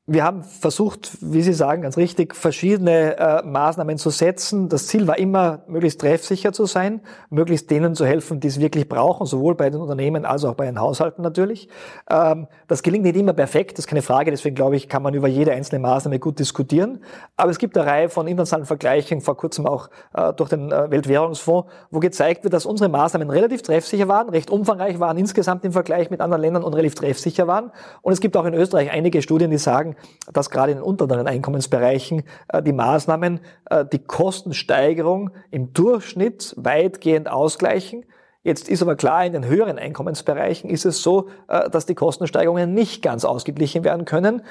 Wir 0.09 0.23
haben 0.23 0.41
versucht, 0.41 1.17
wie 1.19 1.41
Sie 1.41 1.51
sagen, 1.51 1.81
ganz 1.81 1.97
richtig, 1.97 2.33
verschiedene 2.33 3.17
äh, 3.17 3.45
Maßnahmen 3.45 3.97
zu 3.97 4.09
setzen. 4.09 4.69
Das 4.69 4.87
Ziel 4.87 5.05
war 5.05 5.17
immer, 5.17 5.63
möglichst 5.67 5.99
treffsicher 5.99 6.53
zu 6.53 6.65
sein, 6.65 7.01
möglichst 7.29 7.69
denen 7.69 7.93
zu 7.93 8.05
helfen, 8.05 8.39
die 8.39 8.47
es 8.47 8.57
wirklich 8.57 8.87
brauchen, 8.87 9.27
sowohl 9.27 9.55
bei 9.55 9.69
den 9.69 9.81
Unternehmen 9.81 10.23
als 10.23 10.45
auch 10.45 10.53
bei 10.53 10.65
den 10.65 10.79
Haushalten 10.79 11.23
natürlich. 11.23 11.67
Ähm, 12.09 12.47
das 12.69 12.83
gelingt 12.83 13.03
nicht 13.03 13.17
immer 13.17 13.33
perfekt, 13.33 13.73
das 13.73 13.79
ist 13.83 13.87
keine 13.89 14.01
Frage. 14.01 14.31
Deswegen 14.31 14.55
glaube 14.55 14.77
ich, 14.77 14.87
kann 14.87 15.03
man 15.03 15.13
über 15.13 15.27
jede 15.27 15.51
einzelne 15.51 15.79
Maßnahme 15.79 16.19
gut 16.19 16.39
diskutieren. 16.39 17.03
Aber 17.35 17.51
es 17.51 17.57
gibt 17.57 17.77
eine 17.77 17.85
Reihe 17.85 18.07
von 18.07 18.27
internationalen 18.27 18.65
Vergleichen, 18.65 19.19
vor 19.19 19.35
kurzem 19.35 19.67
auch 19.67 19.89
äh, 20.13 20.31
durch 20.31 20.47
den 20.49 20.71
äh, 20.71 20.89
Weltwährungsfonds, 20.89 21.69
wo 21.91 21.99
gezeigt 21.99 22.45
wird, 22.45 22.53
dass 22.53 22.65
unsere 22.65 22.89
Maßnahmen 22.89 23.29
relativ 23.29 23.61
treffsicher 23.61 24.07
waren, 24.07 24.29
recht 24.29 24.51
umfangreich 24.51 25.01
waren 25.01 25.17
insgesamt 25.17 25.65
im 25.65 25.73
Vergleich 25.73 26.09
mit 26.09 26.21
anderen 26.21 26.43
Ländern 26.43 26.63
und 26.63 26.73
relativ 26.75 26.95
treffsicher 26.95 27.45
waren. 27.45 27.71
Und 28.01 28.13
es 28.13 28.21
gibt 28.21 28.37
auch 28.37 28.45
in 28.45 28.53
Österreich 28.53 28.89
einige 28.89 29.21
Studien, 29.21 29.51
die 29.51 29.57
sagen, 29.57 29.96
dass 30.31 30.49
gerade 30.49 30.71
in 30.71 30.81
unteren 30.81 31.27
Einkommensbereichen 31.27 32.23
äh, 32.49 32.61
die 32.61 32.73
Maßnahmen 32.73 33.39
äh, 33.69 33.85
die 33.85 33.99
Kostensteigerung 33.99 35.31
im 35.51 35.73
Durchschnitt 35.73 36.53
weitgehend 36.57 37.29
ausgleichen. 37.29 38.05
Jetzt 38.43 38.69
ist 38.69 38.81
aber 38.81 38.95
klar, 38.95 39.25
in 39.25 39.33
den 39.33 39.45
höheren 39.45 39.77
Einkommensbereichen 39.77 40.69
ist 40.69 40.85
es 40.85 41.01
so, 41.01 41.29
äh, 41.47 41.69
dass 41.69 41.85
die 41.85 41.95
Kostensteigerungen 41.95 42.73
nicht 42.73 43.01
ganz 43.01 43.25
ausgeglichen 43.25 43.83
werden 43.83 44.05
können. 44.05 44.41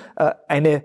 Eine 0.48 0.84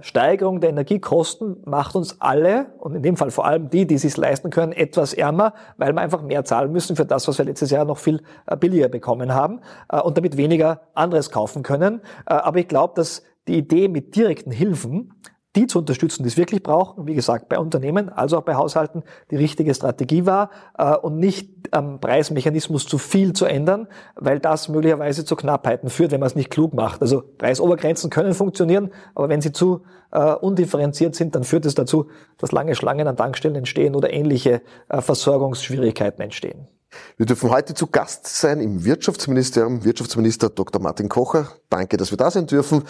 Steigerung 0.00 0.62
der 0.62 0.70
Energiekosten 0.70 1.58
macht 1.66 1.96
uns 1.96 2.18
alle, 2.22 2.72
und 2.78 2.94
in 2.94 3.02
dem 3.02 3.18
Fall 3.18 3.30
vor 3.30 3.44
allem 3.44 3.68
die, 3.68 3.86
die 3.86 3.96
es 3.96 4.02
sich 4.02 4.16
leisten 4.16 4.48
können, 4.48 4.72
etwas 4.72 5.12
ärmer, 5.12 5.52
weil 5.76 5.92
wir 5.92 6.00
einfach 6.00 6.22
mehr 6.22 6.46
zahlen 6.46 6.72
müssen 6.72 6.96
für 6.96 7.04
das, 7.04 7.28
was 7.28 7.36
wir 7.36 7.44
letztes 7.44 7.70
Jahr 7.70 7.84
noch 7.84 7.98
viel 7.98 8.22
billiger 8.58 8.88
bekommen 8.88 9.34
haben 9.34 9.60
und 10.02 10.16
damit 10.16 10.38
weniger 10.38 10.80
anderes 10.94 11.30
kaufen 11.30 11.62
können. 11.62 12.00
Aber 12.24 12.58
ich 12.58 12.68
glaube, 12.68 12.94
dass 12.96 13.22
die 13.48 13.58
Idee 13.58 13.88
mit 13.88 14.16
direkten 14.16 14.50
Hilfen, 14.50 15.12
die 15.56 15.66
zu 15.66 15.78
unterstützen, 15.78 16.22
die 16.22 16.28
es 16.28 16.36
wirklich 16.36 16.62
brauchen, 16.62 17.06
wie 17.06 17.14
gesagt, 17.14 17.48
bei 17.48 17.58
Unternehmen, 17.58 18.10
also 18.10 18.38
auch 18.38 18.42
bei 18.42 18.54
Haushalten, 18.54 19.02
die 19.30 19.36
richtige 19.36 19.74
Strategie 19.74 20.26
war 20.26 20.50
äh, 20.76 20.94
und 20.94 21.18
nicht 21.18 21.50
am 21.70 21.98
Preismechanismus 21.98 22.86
zu 22.86 22.98
viel 22.98 23.32
zu 23.32 23.46
ändern, 23.46 23.88
weil 24.14 24.38
das 24.38 24.68
möglicherweise 24.68 25.24
zu 25.24 25.34
Knappheiten 25.34 25.88
führt, 25.88 26.12
wenn 26.12 26.20
man 26.20 26.26
es 26.26 26.34
nicht 26.34 26.50
klug 26.50 26.74
macht. 26.74 27.00
Also 27.00 27.22
Preisobergrenzen 27.38 28.10
können 28.10 28.34
funktionieren, 28.34 28.90
aber 29.14 29.30
wenn 29.30 29.40
sie 29.40 29.52
zu 29.52 29.82
äh, 30.12 30.32
undifferenziert 30.34 31.14
sind, 31.14 31.34
dann 31.34 31.44
führt 31.44 31.64
es 31.64 31.74
dazu, 31.74 32.08
dass 32.36 32.52
lange 32.52 32.74
Schlangen 32.74 33.08
an 33.08 33.16
Tankstellen 33.16 33.56
entstehen 33.56 33.94
oder 33.94 34.12
ähnliche 34.12 34.60
äh, 34.90 35.00
Versorgungsschwierigkeiten 35.00 36.22
entstehen. 36.22 36.68
Wir 37.16 37.26
dürfen 37.26 37.50
heute 37.50 37.74
zu 37.74 37.88
Gast 37.88 38.26
sein 38.26 38.60
im 38.60 38.84
Wirtschaftsministerium, 38.84 39.84
Wirtschaftsminister 39.84 40.50
Dr. 40.50 40.80
Martin 40.80 41.08
Kocher. 41.08 41.48
Danke, 41.68 41.96
dass 41.96 42.10
wir 42.10 42.18
da 42.18 42.30
sein 42.30 42.46
dürfen. 42.46 42.84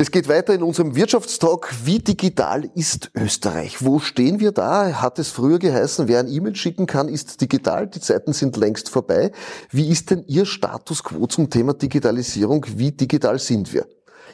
Es 0.00 0.12
geht 0.12 0.28
weiter 0.28 0.54
in 0.54 0.62
unserem 0.62 0.94
Wirtschaftstalk. 0.94 1.74
Wie 1.84 1.98
digital 1.98 2.70
ist 2.76 3.10
Österreich? 3.16 3.84
Wo 3.84 3.98
stehen 3.98 4.38
wir 4.38 4.52
da? 4.52 5.02
Hat 5.02 5.18
es 5.18 5.30
früher 5.30 5.58
geheißen, 5.58 6.06
wer 6.06 6.20
ein 6.20 6.28
E-Mail 6.28 6.54
schicken 6.54 6.86
kann, 6.86 7.08
ist 7.08 7.40
digital. 7.40 7.88
Die 7.88 7.98
Zeiten 7.98 8.32
sind 8.32 8.56
längst 8.56 8.90
vorbei. 8.90 9.32
Wie 9.72 9.88
ist 9.88 10.12
denn 10.12 10.22
Ihr 10.28 10.46
Status 10.46 11.02
quo 11.02 11.26
zum 11.26 11.50
Thema 11.50 11.74
Digitalisierung? 11.74 12.64
Wie 12.76 12.92
digital 12.92 13.40
sind 13.40 13.72
wir? 13.72 13.88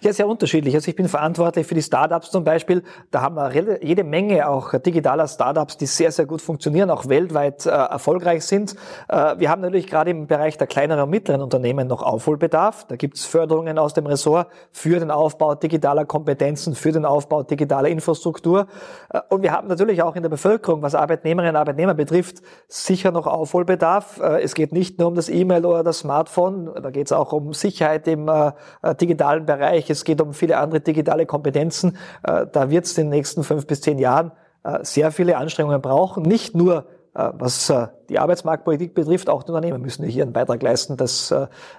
Ja, 0.04 0.12
sehr 0.12 0.28
unterschiedlich. 0.28 0.75
Also 0.75 0.90
ich 0.90 0.96
bin 0.96 1.08
verantwortlich 1.08 1.66
für 1.66 1.75
die 1.75 1.80
Startups 1.80 2.30
zum 2.30 2.44
Beispiel. 2.44 2.82
Da 3.11 3.23
haben 3.23 3.37
wir 3.37 3.82
jede 3.82 4.04
Menge 4.04 4.46
auch 4.46 4.78
digitaler 4.78 5.26
Startups, 5.26 5.78
die 5.78 5.87
sehr, 5.87 6.12
sehr 6.12 6.26
gut 6.26 6.42
funktionieren, 6.42 6.90
auch 6.90 7.08
weltweit 7.08 7.64
äh, 7.64 7.70
erfolgreich 7.70 8.44
sind. 8.44 8.76
Äh, 9.08 9.37
wir 9.38 9.49
haben 9.49 9.62
natürlich 9.62 9.87
gerade 9.87 10.11
im 10.11 10.26
Bereich 10.26 10.58
der 10.58 10.66
kleineren 10.66 11.04
und 11.04 11.08
mittleren 11.08 11.40
Unternehmen 11.40 11.88
noch 11.88 12.02
Aufholbedarf. 12.02 12.84
Da 12.87 12.96
gibt 12.96 13.16
es 13.16 13.25
Förderungen 13.25 13.78
aus 13.78 13.94
dem 13.94 14.04
Ressort 14.04 14.49
für 14.73 15.00
den 15.00 15.11
Aufbau 15.11 15.54
digitaler 15.54 16.04
Kompetenzen, 16.04 16.75
für 16.75 16.92
den 16.92 17.06
Aufbau 17.06 17.42
digitaler 17.42 17.88
Infrastruktur. 17.88 18.66
Äh, 19.08 19.23
und 19.30 19.40
wir 19.40 19.52
haben 19.52 19.68
natürlich 19.68 20.02
auch 20.02 20.16
in 20.16 20.23
der 20.23 20.28
Bevölkerung, 20.28 20.82
was 20.82 20.94
Arbeitnehmerinnen 20.94 21.56
und 21.56 21.61
Arbeitnehmer 21.61 21.94
betrifft, 21.94 22.42
sicher 22.68 23.11
noch 23.11 23.26
Aufholbedarf. 23.26 24.20
Äh, 24.20 24.42
es 24.42 24.54
geht 24.54 24.70
nicht 24.70 24.99
nur 24.99 25.08
um 25.08 25.14
das 25.14 25.30
E-Mail 25.30 25.64
oder 25.64 25.82
das 25.82 26.00
Smartphone, 26.00 26.70
da 26.82 26.90
geht 26.90 27.06
es 27.06 27.12
auch 27.12 27.32
um 27.32 27.54
Sicherheit 27.54 28.06
im 28.06 28.28
äh, 28.28 28.52
äh, 28.82 28.94
digitalen 28.94 29.46
Bereich 29.46 29.93
es 29.94 30.04
geht 30.04 30.20
um 30.20 30.34
viele 30.34 30.58
andere 30.58 30.80
digitale 30.80 31.26
Kompetenzen. 31.26 31.96
Äh, 32.22 32.46
da 32.52 32.70
wird 32.70 32.84
es 32.84 32.98
in 32.98 33.06
den 33.06 33.10
nächsten 33.10 33.44
fünf 33.44 33.66
bis 33.66 33.80
zehn 33.80 33.98
Jahren 33.98 34.32
äh, 34.64 34.78
sehr 34.82 35.10
viele 35.12 35.36
Anstrengungen 35.36 35.80
brauchen. 35.80 36.22
Nicht 36.22 36.54
nur 36.54 36.86
äh, 37.14 37.30
was 37.32 37.72
die 38.08 38.18
Arbeitsmarktpolitik 38.18 38.94
betrifft, 38.94 39.30
auch 39.30 39.44
die 39.44 39.52
Unternehmen 39.52 39.80
müssen 39.80 40.04
hier 40.04 40.24
einen 40.24 40.32
Beitrag 40.32 40.62
leisten, 40.62 40.96
dass 40.96 41.32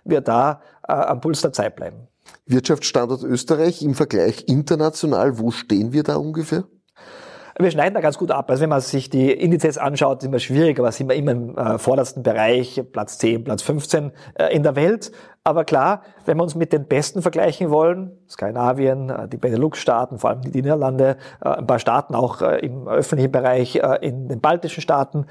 wir 0.04 0.22
da 0.22 0.62
am 0.82 1.20
Puls 1.20 1.42
der 1.42 1.52
Zeit 1.52 1.76
bleiben. 1.76 2.08
Wirtschaftsstandort 2.48 3.24
Österreich 3.24 3.84
im 3.84 3.96
Vergleich 3.96 4.46
international, 4.48 5.38
wo 5.38 5.52
stehen 5.52 5.94
wir 5.94 6.04
da 6.04 6.16
ungefähr? 6.16 6.64
Wir 7.58 7.72
schneiden 7.72 7.94
da 7.94 8.02
ganz 8.02 8.18
gut 8.18 8.32
ab. 8.32 8.52
Also 8.52 8.64
wenn 8.64 8.70
man 8.70 8.82
sich 8.82 9.10
die 9.10 9.32
Indizes 9.32 9.78
anschaut, 9.78 10.22
ist 10.22 10.28
immer 10.28 10.40
schwierig, 10.40 10.78
aber 10.78 10.92
sind 10.92 11.08
wir 11.08 11.16
immer 11.16 11.32
im 11.32 11.58
äh, 11.58 11.78
vordersten 11.78 12.22
Bereich, 12.22 12.84
Platz 12.92 13.18
10, 13.20 13.46
Platz 13.46 13.62
15 13.62 14.12
äh, 14.34 14.54
in 14.54 14.64
der 14.64 14.76
Welt. 14.76 15.14
Aber 15.46 15.64
klar, 15.64 16.02
wenn 16.26 16.36
wir 16.36 16.44
uns 16.44 16.56
mit 16.56 16.74
den 16.74 16.86
Besten 16.86 17.22
vergleichen 17.22 17.70
wollen, 17.70 18.12
Skandinavien, 18.28 19.10
äh, 19.10 19.30
die 19.30 19.38
Benelux-Staaten, 19.38 20.20
vor 20.20 20.32
allem 20.32 20.42
die 20.42 20.50
Niederlande, 20.52 21.16
ein 21.40 21.66
paar 21.66 21.80
Staaten 21.80 22.14
auch 22.14 22.42
im 22.42 22.90
öffentlichen 22.90 23.32
Bereich, 23.32 23.80
in 24.02 24.28
den 24.28 24.42
baltischen 24.42 24.82
Staaten, 24.82 25.26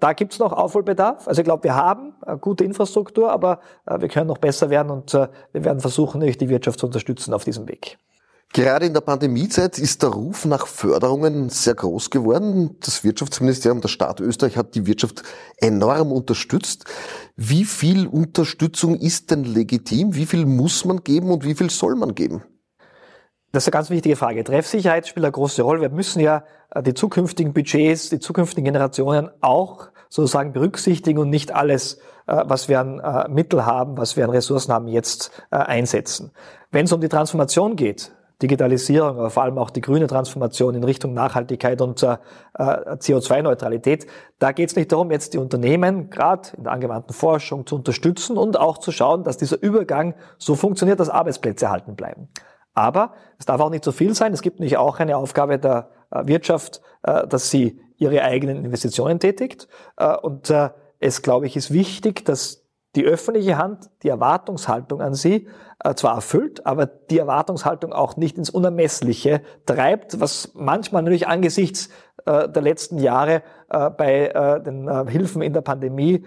da 0.00 0.14
gibt 0.14 0.32
es 0.32 0.40
noch 0.40 0.52
Aufholbedarf. 0.52 1.28
Also 1.28 1.42
ich 1.42 1.44
glaube, 1.44 1.62
wir 1.62 1.76
haben 1.76 2.14
gute 2.40 2.64
Infrastruktur, 2.64 3.30
aber 3.30 3.60
wir 3.86 4.08
können 4.08 4.26
noch 4.26 4.38
besser 4.38 4.68
werden 4.70 4.90
und 4.90 5.12
wir 5.12 5.28
werden 5.52 5.78
versuchen, 5.78 6.20
die 6.20 6.48
Wirtschaft 6.48 6.80
zu 6.80 6.86
unterstützen 6.86 7.34
auf 7.34 7.44
diesem 7.44 7.68
Weg. 7.68 7.98
Gerade 8.54 8.86
in 8.86 8.94
der 8.94 9.02
Pandemiezeit 9.02 9.78
ist 9.78 10.02
der 10.02 10.08
Ruf 10.08 10.46
nach 10.46 10.66
Förderungen 10.66 11.50
sehr 11.50 11.74
groß 11.74 12.08
geworden. 12.08 12.76
Das 12.80 13.04
Wirtschaftsministerium, 13.04 13.82
der 13.82 13.88
Staat 13.88 14.20
Österreich 14.20 14.56
hat 14.56 14.74
die 14.74 14.86
Wirtschaft 14.86 15.22
enorm 15.58 16.12
unterstützt. 16.12 16.84
Wie 17.36 17.64
viel 17.64 18.06
Unterstützung 18.06 18.96
ist 18.96 19.30
denn 19.30 19.44
legitim? 19.44 20.14
Wie 20.14 20.24
viel 20.24 20.46
muss 20.46 20.86
man 20.86 21.04
geben 21.04 21.30
und 21.30 21.44
wie 21.44 21.54
viel 21.54 21.68
soll 21.68 21.94
man 21.94 22.14
geben? 22.14 22.42
Das 23.52 23.64
ist 23.64 23.68
eine 23.68 23.72
ganz 23.72 23.90
wichtige 23.90 24.16
Frage. 24.16 24.44
Treffsicherheit 24.44 25.06
spielt 25.06 25.24
eine 25.24 25.32
große 25.32 25.62
Rolle. 25.62 25.80
Wir 25.80 25.90
müssen 25.90 26.20
ja 26.20 26.44
äh, 26.70 26.82
die 26.82 26.94
zukünftigen 26.94 27.52
Budgets, 27.52 28.08
die 28.08 28.18
zukünftigen 28.18 28.64
Generationen 28.64 29.30
auch 29.40 29.88
sozusagen 30.10 30.52
berücksichtigen 30.52 31.18
und 31.18 31.30
nicht 31.30 31.54
alles, 31.54 31.98
äh, 32.26 32.44
was 32.44 32.68
wir 32.68 32.80
an 32.80 32.98
äh, 32.98 33.28
Mittel 33.28 33.64
haben, 33.64 33.96
was 33.96 34.16
wir 34.16 34.24
an 34.24 34.30
Ressourcen 34.30 34.72
haben, 34.72 34.88
jetzt 34.88 35.30
einsetzen. 35.50 36.32
Wenn 36.70 36.84
es 36.84 36.92
um 36.92 37.00
die 37.00 37.08
Transformation 37.08 37.76
geht, 37.76 38.12
Digitalisierung, 38.40 39.18
aber 39.18 39.30
vor 39.30 39.42
allem 39.42 39.58
auch 39.58 39.70
die 39.70 39.80
grüne 39.80 40.06
Transformation 40.06 40.74
in 40.74 40.84
Richtung 40.84 41.12
Nachhaltigkeit 41.12 41.80
und 41.80 42.02
äh, 42.02 42.16
CO2-Neutralität. 42.56 44.06
Da 44.38 44.52
geht 44.52 44.70
es 44.70 44.76
nicht 44.76 44.92
darum, 44.92 45.10
jetzt 45.10 45.34
die 45.34 45.38
Unternehmen 45.38 46.08
gerade 46.08 46.50
in 46.56 46.64
der 46.64 46.72
angewandten 46.72 47.14
Forschung 47.14 47.66
zu 47.66 47.74
unterstützen 47.76 48.36
und 48.36 48.58
auch 48.58 48.78
zu 48.78 48.92
schauen, 48.92 49.24
dass 49.24 49.38
dieser 49.38 49.60
Übergang 49.60 50.14
so 50.38 50.54
funktioniert, 50.54 51.00
dass 51.00 51.08
Arbeitsplätze 51.08 51.64
erhalten 51.64 51.96
bleiben. 51.96 52.28
Aber 52.74 53.14
es 53.38 53.46
darf 53.46 53.60
auch 53.60 53.70
nicht 53.70 53.82
so 53.82 53.90
viel 53.90 54.14
sein. 54.14 54.32
Es 54.32 54.40
gibt 54.40 54.60
nämlich 54.60 54.76
auch 54.76 55.00
eine 55.00 55.16
Aufgabe 55.16 55.58
der 55.58 55.90
äh, 56.12 56.26
Wirtschaft, 56.26 56.80
äh, 57.02 57.26
dass 57.26 57.50
sie 57.50 57.80
ihre 57.96 58.22
eigenen 58.22 58.64
Investitionen 58.64 59.18
tätigt. 59.18 59.66
Äh, 59.96 60.16
und 60.16 60.52
es, 61.00 61.22
glaube 61.22 61.46
ich, 61.46 61.56
ist 61.56 61.72
wichtig, 61.72 62.24
dass 62.24 62.64
die 62.98 63.04
öffentliche 63.04 63.56
Hand 63.56 63.90
die 64.02 64.08
Erwartungshaltung 64.08 65.00
an 65.00 65.14
sie 65.14 65.46
äh, 65.84 65.94
zwar 65.94 66.16
erfüllt, 66.16 66.66
aber 66.66 66.86
die 66.86 67.18
Erwartungshaltung 67.18 67.92
auch 67.92 68.16
nicht 68.16 68.36
ins 68.36 68.50
Unermessliche 68.50 69.40
treibt, 69.66 70.20
was 70.20 70.50
manchmal 70.54 71.02
natürlich 71.02 71.28
angesichts 71.28 71.90
äh, 72.26 72.48
der 72.48 72.60
letzten 72.60 72.98
Jahre 72.98 73.42
äh, 73.70 73.88
bei 73.90 74.58
den 74.66 75.06
Hilfen 75.06 75.42
in 75.42 75.52
der 75.52 75.60
Pandemie 75.60 76.24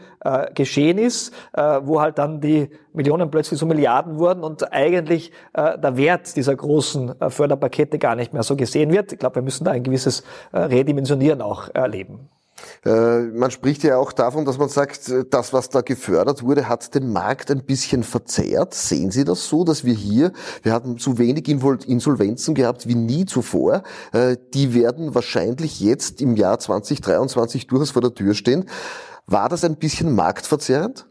geschehen 0.53 0.97
ist, 0.97 1.33
wo 1.53 1.99
halt 1.99 2.17
dann 2.19 2.39
die 2.39 2.69
Millionen 2.93 3.29
plötzlich 3.29 3.59
so 3.59 3.65
Milliarden 3.65 4.19
wurden 4.19 4.43
und 4.43 4.71
eigentlich 4.71 5.31
der 5.55 5.97
Wert 5.97 6.35
dieser 6.35 6.55
großen 6.55 7.15
Förderpakete 7.29 7.97
gar 7.97 8.15
nicht 8.15 8.31
mehr 8.31 8.43
so 8.43 8.55
gesehen 8.55 8.91
wird. 8.91 9.11
Ich 9.11 9.19
glaube, 9.19 9.35
wir 9.35 9.41
müssen 9.41 9.65
da 9.65 9.71
ein 9.71 9.83
gewisses 9.83 10.23
Redimensionieren 10.53 11.41
auch 11.41 11.69
erleben. 11.73 12.29
Äh, 12.85 13.21
man 13.33 13.51
spricht 13.51 13.83
ja 13.83 13.97
auch 13.97 14.11
davon, 14.11 14.45
dass 14.45 14.57
man 14.57 14.69
sagt, 14.69 15.11
das, 15.29 15.53
was 15.53 15.69
da 15.69 15.81
gefördert 15.81 16.43
wurde, 16.43 16.67
hat 16.67 16.93
den 16.95 17.11
Markt 17.11 17.51
ein 17.51 17.63
bisschen 17.63 18.03
verzerrt. 18.03 18.73
Sehen 18.73 19.11
Sie 19.11 19.23
das 19.23 19.47
so, 19.47 19.63
dass 19.63 19.83
wir 19.83 19.93
hier, 19.93 20.31
wir 20.63 20.73
hatten 20.73 20.97
zu 20.97 21.17
wenig 21.17 21.47
Insolvenzen 21.47 22.55
gehabt 22.55 22.87
wie 22.87 22.95
nie 22.95 23.25
zuvor. 23.25 23.83
Äh, 24.13 24.37
die 24.53 24.73
werden 24.73 25.15
wahrscheinlich 25.15 25.79
jetzt 25.79 26.21
im 26.21 26.35
Jahr 26.35 26.59
2023 26.59 27.67
durchaus 27.67 27.91
vor 27.91 28.01
der 28.01 28.13
Tür 28.13 28.33
stehen. 28.33 28.65
War 29.27 29.49
das 29.49 29.63
ein 29.63 29.77
bisschen 29.77 30.13
marktverzerrend? 30.13 31.10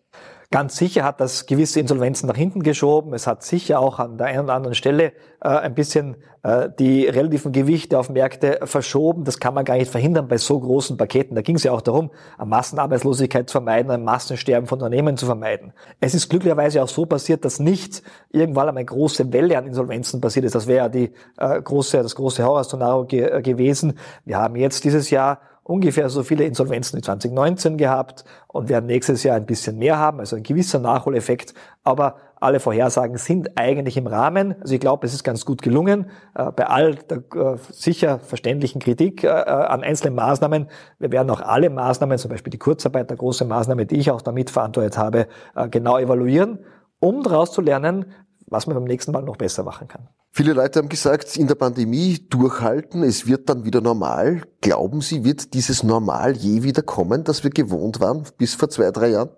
Ganz 0.52 0.76
sicher 0.76 1.04
hat 1.04 1.21
das 1.21 1.47
gewisse 1.47 1.78
Insolvenzen 1.78 2.26
nach 2.26 2.37
hinten 2.37 2.64
geschoben. 2.64 3.14
Es 3.14 3.28
hat 3.28 3.45
sicher 3.45 3.78
auch 3.78 4.00
an 4.00 4.19
der 4.19 4.26
einen 4.26 4.40
oder 4.40 4.54
anderen 4.54 4.75
Stelle 4.75 5.12
äh, 5.40 5.49
ein 5.49 5.76
bisschen 5.76 6.16
äh, 6.42 6.69
die 6.76 7.07
relativen 7.07 7.52
Gewichte 7.52 7.97
auf 7.97 8.11
Märkte 8.11 8.59
verschoben. 8.64 9.23
Das 9.23 9.38
kann 9.38 9.54
man 9.54 9.64
gar 9.64 9.76
nicht 9.76 9.92
verhindern 9.92 10.26
bei 10.26 10.38
so 10.38 10.59
großen 10.59 10.97
Paketen. 10.97 11.37
Da 11.37 11.42
ging 11.42 11.54
es 11.54 11.62
ja 11.62 11.71
auch 11.71 11.83
darum, 11.83 12.11
eine 12.37 12.49
Massenarbeitslosigkeit 12.49 13.49
zu 13.49 13.52
vermeiden, 13.52 13.92
ein 13.92 14.02
Massensterben 14.02 14.66
von 14.66 14.80
Unternehmen 14.80 15.16
zu 15.16 15.25
vermeiden. 15.25 15.73
Es 16.00 16.16
ist 16.16 16.28
glücklicherweise 16.28 16.83
auch 16.83 16.88
so 16.88 17.07
passiert, 17.07 17.45
dass 17.45 17.61
nicht 17.61 18.02
irgendwann 18.33 18.69
einmal 18.69 18.80
eine 18.80 18.87
große 18.87 19.33
Welle 19.33 19.57
an 19.57 19.69
Insolvenzen 19.69 20.21
passiert 20.21 20.47
ist. 20.47 20.57
Das 20.57 20.66
wäre 20.66 20.78
ja 20.78 20.88
die 20.88 21.12
äh, 21.38 21.62
große, 21.62 22.02
das 22.02 22.16
große 22.16 22.42
Horrorszenario 22.42 23.04
ge 23.04 23.21
äh, 23.21 23.40
gewesen. 23.40 24.00
Wir 24.25 24.38
haben 24.38 24.57
jetzt 24.57 24.83
dieses 24.83 25.11
Jahr 25.11 25.38
ungefähr 25.62 26.09
so 26.09 26.23
viele 26.23 26.45
Insolvenzen 26.45 26.99
wie 26.99 27.02
2019 27.02 27.76
gehabt 27.76 28.25
und 28.49 28.69
werden 28.69 28.87
nächstes 28.87 29.23
Jahr 29.23 29.37
ein 29.37 29.47
bisschen 29.47 29.79
mehr 29.79 29.99
haben, 29.99 30.19
also 30.21 30.37
ein 30.37 30.43
gewisser 30.43 30.79
Nachholeffekt. 30.79 31.55
Aber 31.85 32.17
alle 32.40 32.59
Vorhersagen 32.59 33.19
sind 33.19 33.57
eigentlich 33.57 33.97
im 33.97 34.07
Rahmen. 34.07 34.57
Also 34.61 34.75
ich 34.75 34.81
glaube, 34.81 35.07
es 35.07 35.14
ist 35.14 35.25
ganz 35.25 35.45
gut 35.45 35.62
gelungen. 35.62 36.11
Äh, 36.35 36.50
bei 36.52 36.67
all 36.67 36.95
der 36.95 37.19
äh, 37.19 37.57
sicher 37.71 38.19
verständlichen 38.19 38.81
Kritik 38.81 39.25
äh, 39.25 39.29
an 39.29 39.83
einzelnen 39.83 40.14
Maßnahmen. 40.14 40.69
Wir 40.99 41.12
werden 41.12 41.31
auch 41.31 41.43
alle 41.43 41.71
Maßnahmen, 41.71 42.19
zum 42.19 42.31
Beispiel 42.31 42.50
die 42.50 42.59
Kurzarbeit, 42.59 43.11
der 43.11 43.19
große 43.19 43.45
Maßnahme, 43.45 43.87
die 43.87 43.99
ich 43.99 44.11
auch 44.11 44.23
damit 44.23 44.50
verantwortet 44.50 44.97
habe, 44.97 45.26
genau 45.71 45.99
evaluieren, 45.99 46.61
um 46.99 47.23
daraus 47.23 47.52
zu 47.52 47.61
lernen, 47.61 48.07
was 48.50 48.66
man 48.66 48.76
beim 48.76 48.85
nächsten 48.85 49.12
Mal 49.12 49.23
noch 49.23 49.37
besser 49.37 49.62
machen 49.62 49.88
kann. 49.88 50.09
Viele 50.33 50.52
Leute 50.52 50.78
haben 50.78 50.88
gesagt, 50.88 51.37
in 51.37 51.47
der 51.47 51.54
Pandemie 51.54 52.19
durchhalten, 52.28 53.02
es 53.02 53.26
wird 53.26 53.49
dann 53.49 53.64
wieder 53.64 53.80
normal. 53.80 54.42
Glauben 54.61 55.00
Sie, 55.00 55.25
wird 55.25 55.54
dieses 55.54 55.83
Normal 55.83 56.37
je 56.37 56.62
wieder 56.62 56.83
kommen, 56.83 57.25
das 57.25 57.42
wir 57.42 57.50
gewohnt 57.50 58.00
waren 58.00 58.25
bis 58.37 58.54
vor 58.54 58.69
zwei, 58.69 58.90
drei 58.90 59.09
Jahren? 59.09 59.30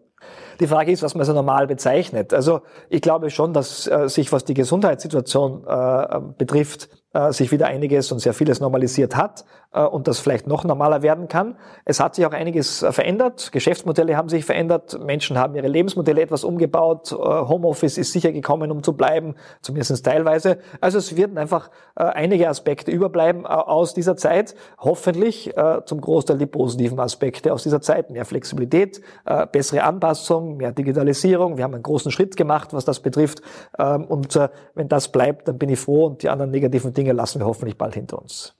Die 0.60 0.66
Frage 0.66 0.92
ist, 0.92 1.02
was 1.02 1.14
man 1.14 1.24
so 1.24 1.32
normal 1.32 1.66
bezeichnet. 1.66 2.32
Also 2.32 2.60
ich 2.88 3.00
glaube 3.00 3.30
schon, 3.30 3.52
dass 3.52 3.86
äh, 3.86 4.08
sich, 4.08 4.32
was 4.32 4.44
die 4.44 4.54
Gesundheitssituation 4.54 5.64
äh, 5.66 6.20
betrifft, 6.36 6.88
äh, 7.12 7.32
sich 7.32 7.50
wieder 7.52 7.66
einiges 7.66 8.12
und 8.12 8.20
sehr 8.20 8.34
vieles 8.34 8.60
normalisiert 8.60 9.16
hat 9.16 9.44
und 9.80 10.06
das 10.06 10.20
vielleicht 10.20 10.46
noch 10.46 10.64
normaler 10.64 11.02
werden 11.02 11.28
kann. 11.28 11.56
Es 11.84 12.00
hat 12.00 12.14
sich 12.14 12.26
auch 12.26 12.32
einiges 12.32 12.82
äh, 12.82 12.92
verändert. 12.92 13.52
Geschäftsmodelle 13.52 14.16
haben 14.16 14.28
sich 14.28 14.44
verändert. 14.44 14.98
Menschen 15.02 15.38
haben 15.38 15.54
ihre 15.54 15.68
Lebensmodelle 15.68 16.20
etwas 16.20 16.44
umgebaut. 16.44 17.12
Äh, 17.12 17.14
Homeoffice 17.16 17.98
ist 17.98 18.12
sicher 18.12 18.32
gekommen, 18.32 18.70
um 18.70 18.82
zu 18.82 18.92
bleiben, 18.94 19.34
zumindest 19.62 20.04
teilweise. 20.04 20.58
Also 20.80 20.98
es 20.98 21.16
werden 21.16 21.38
einfach 21.38 21.70
äh, 21.96 22.04
einige 22.04 22.48
Aspekte 22.48 22.90
überbleiben 22.90 23.44
äh, 23.44 23.48
aus 23.48 23.94
dieser 23.94 24.16
Zeit. 24.16 24.54
Hoffentlich 24.78 25.52
zum 25.84 26.00
Großteil 26.00 26.38
die 26.38 26.46
positiven 26.46 26.98
Aspekte 26.98 27.52
aus 27.52 27.62
dieser 27.62 27.80
Zeit. 27.80 28.10
Mehr 28.10 28.24
Flexibilität, 28.24 29.00
bessere 29.52 29.84
Anpassung, 29.84 30.56
mehr 30.56 30.72
Digitalisierung. 30.72 31.56
Wir 31.56 31.64
haben 31.64 31.74
einen 31.74 31.82
großen 31.82 32.10
Schritt 32.10 32.36
gemacht, 32.36 32.72
was 32.72 32.84
das 32.84 33.00
betrifft. 33.00 33.42
Ähm, 33.78 34.04
und 34.04 34.38
wenn 34.74 34.88
das 34.88 35.08
bleibt, 35.08 35.48
dann 35.48 35.58
bin 35.58 35.68
ich 35.68 35.78
froh 35.78 36.06
und 36.06 36.22
die 36.22 36.28
anderen 36.28 36.50
negativen 36.50 36.92
Dinge 36.92 37.12
lassen 37.12 37.40
wir 37.40 37.46
hoffentlich 37.46 37.78
bald 37.78 37.94
hinter 37.94 38.20
uns. 38.20 38.54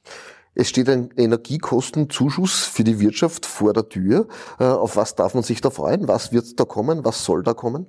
Es 0.55 0.69
steht 0.69 0.89
ein 0.89 1.11
Energiekostenzuschuss 1.17 2.65
für 2.65 2.85
die 2.85 3.01
Wirtschaft 3.01 3.47
vor 3.47 3.73
der 3.73 3.89
Tür. 3.89 4.29
Äh, 4.59 4.65
auf 4.65 4.97
was 4.97 5.15
darf 5.15 5.35
man 5.35 5.43
sich 5.43 5.61
da 5.61 5.71
freuen? 5.71 6.09
Was 6.09 6.33
wird 6.33 6.61
da 6.61 6.65
kommen? 6.65 7.05
Was 7.05 7.25
soll 7.25 7.43
da 7.43 7.55
kommen? 7.55 7.87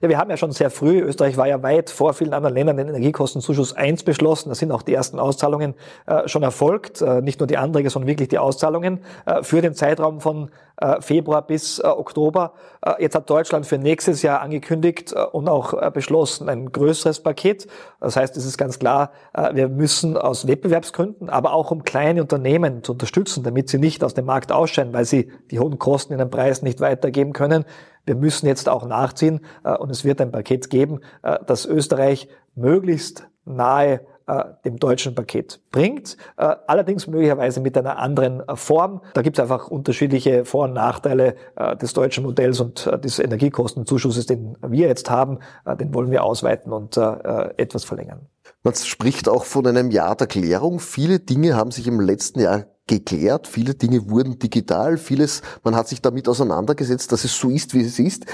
Ja, 0.00 0.08
wir 0.08 0.18
haben 0.18 0.30
ja 0.30 0.36
schon 0.36 0.52
sehr 0.52 0.70
früh, 0.70 1.00
Österreich 1.00 1.36
war 1.36 1.46
ja 1.46 1.62
weit 1.62 1.90
vor 1.90 2.14
vielen 2.14 2.32
anderen 2.32 2.54
Ländern 2.54 2.76
den 2.76 2.88
Energiekostenzuschuss 2.88 3.74
1 3.74 4.04
beschlossen. 4.04 4.48
Da 4.48 4.54
sind 4.54 4.72
auch 4.72 4.82
die 4.82 4.94
ersten 4.94 5.18
Auszahlungen 5.18 5.74
äh, 6.06 6.28
schon 6.28 6.42
erfolgt. 6.42 7.02
Äh, 7.02 7.22
nicht 7.22 7.40
nur 7.40 7.46
die 7.46 7.56
Anträge, 7.56 7.90
sondern 7.90 8.08
wirklich 8.08 8.28
die 8.28 8.38
Auszahlungen 8.38 9.00
äh, 9.26 9.42
für 9.42 9.60
den 9.60 9.74
Zeitraum 9.74 10.20
von 10.20 10.50
äh, 10.78 11.00
Februar 11.00 11.40
bis 11.40 11.78
äh, 11.78 11.86
Oktober. 11.86 12.52
Äh, 12.82 13.02
jetzt 13.02 13.14
hat 13.14 13.30
Deutschland 13.30 13.66
für 13.66 13.78
nächstes 13.78 14.20
Jahr 14.20 14.42
angekündigt 14.42 15.14
und 15.32 15.48
auch 15.48 15.90
beschlossen 15.92 16.48
ein 16.48 16.70
größeres 16.70 17.20
Paket. 17.20 17.66
Das 18.00 18.16
heißt, 18.16 18.36
es 18.36 18.44
ist 18.44 18.58
ganz 18.58 18.78
klar, 18.78 19.10
wir 19.52 19.68
müssen 19.68 20.16
aus 20.16 20.46
Wettbewerbsgründen, 20.46 21.28
aber 21.28 21.52
auch 21.52 21.70
um 21.70 21.84
kleine 21.84 22.22
Unternehmen 22.22 22.82
zu 22.82 22.92
unterstützen, 22.92 23.42
damit 23.42 23.68
sie 23.68 23.78
nicht 23.78 24.04
aus 24.04 24.14
dem 24.14 24.26
Markt 24.26 24.52
ausscheiden, 24.52 24.92
weil 24.92 25.04
sie 25.04 25.30
die 25.50 25.58
hohen 25.58 25.78
Kosten 25.78 26.12
in 26.12 26.18
den 26.18 26.30
Preisen 26.30 26.64
nicht 26.64 26.80
weitergeben 26.80 27.32
können, 27.32 27.64
wir 28.06 28.14
müssen 28.14 28.46
jetzt 28.46 28.68
auch 28.68 28.86
nachziehen 28.86 29.40
und 29.78 29.90
es 29.90 30.04
wird 30.04 30.20
ein 30.20 30.30
Paket 30.30 30.70
geben, 30.70 31.00
das 31.46 31.66
Österreich 31.66 32.28
möglichst 32.54 33.26
nahe 33.44 34.00
äh, 34.28 34.44
dem 34.64 34.80
deutschen 34.80 35.14
Paket 35.14 35.60
bringt, 35.70 36.16
äh, 36.36 36.56
allerdings 36.66 37.06
möglicherweise 37.06 37.60
mit 37.60 37.78
einer 37.78 37.98
anderen 37.98 38.40
äh, 38.40 38.56
Form. 38.56 39.00
Da 39.14 39.22
gibt 39.22 39.38
es 39.38 39.42
einfach 39.42 39.68
unterschiedliche 39.68 40.44
Vor- 40.44 40.64
und 40.64 40.72
Nachteile 40.72 41.36
äh, 41.54 41.76
des 41.76 41.92
deutschen 41.92 42.24
Modells 42.24 42.58
und 42.58 42.88
äh, 42.88 42.98
des 42.98 43.20
Energiekostenzuschusses, 43.20 44.26
den 44.26 44.56
wir 44.66 44.88
jetzt 44.88 45.10
haben, 45.10 45.38
äh, 45.64 45.76
den 45.76 45.94
wollen 45.94 46.10
wir 46.10 46.24
ausweiten 46.24 46.72
und 46.72 46.96
etwas 46.96 47.84
verlängern. 47.84 48.26
Man 48.62 48.74
spricht 48.74 49.28
auch 49.28 49.44
von 49.44 49.66
einem 49.66 49.90
Jahr 49.90 50.16
der 50.16 50.26
Klärung. 50.26 50.80
Viele 50.80 51.20
Dinge 51.20 51.54
haben 51.54 51.70
sich 51.70 51.86
im 51.86 52.00
letzten 52.00 52.40
Jahr 52.40 52.64
geklärt, 52.86 53.46
viele 53.46 53.74
Dinge 53.74 54.08
wurden 54.10 54.38
digital, 54.38 54.96
vieles, 54.98 55.42
man 55.64 55.74
hat 55.74 55.88
sich 55.88 56.00
damit 56.00 56.28
auseinandergesetzt, 56.28 57.10
dass 57.12 57.24
es 57.24 57.36
so 57.36 57.50
ist, 57.50 57.74
wie 57.74 57.82
es 57.82 57.98
ist. 57.98 58.26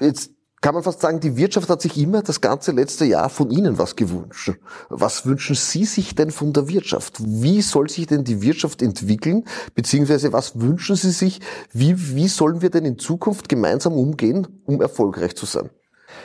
Jetzt 0.00 0.30
kann 0.60 0.74
man 0.74 0.84
fast 0.84 1.00
sagen, 1.00 1.18
die 1.18 1.36
Wirtschaft 1.36 1.68
hat 1.68 1.82
sich 1.82 1.98
immer 1.98 2.22
das 2.22 2.40
ganze 2.40 2.70
letzte 2.70 3.04
Jahr 3.04 3.28
von 3.28 3.50
Ihnen 3.50 3.78
was 3.78 3.96
gewünscht. 3.96 4.52
Was 4.88 5.26
wünschen 5.26 5.56
Sie 5.56 5.84
sich 5.84 6.14
denn 6.14 6.30
von 6.30 6.52
der 6.52 6.68
Wirtschaft? 6.68 7.16
Wie 7.18 7.60
soll 7.62 7.90
sich 7.90 8.06
denn 8.06 8.22
die 8.22 8.42
Wirtschaft 8.42 8.80
entwickeln? 8.80 9.44
Beziehungsweise 9.74 10.32
was 10.32 10.60
wünschen 10.60 10.94
Sie 10.94 11.10
sich? 11.10 11.40
Wie, 11.72 12.14
wie 12.14 12.28
sollen 12.28 12.62
wir 12.62 12.70
denn 12.70 12.84
in 12.84 12.98
Zukunft 12.98 13.48
gemeinsam 13.48 13.94
umgehen, 13.94 14.46
um 14.64 14.80
erfolgreich 14.80 15.34
zu 15.34 15.46
sein? 15.46 15.70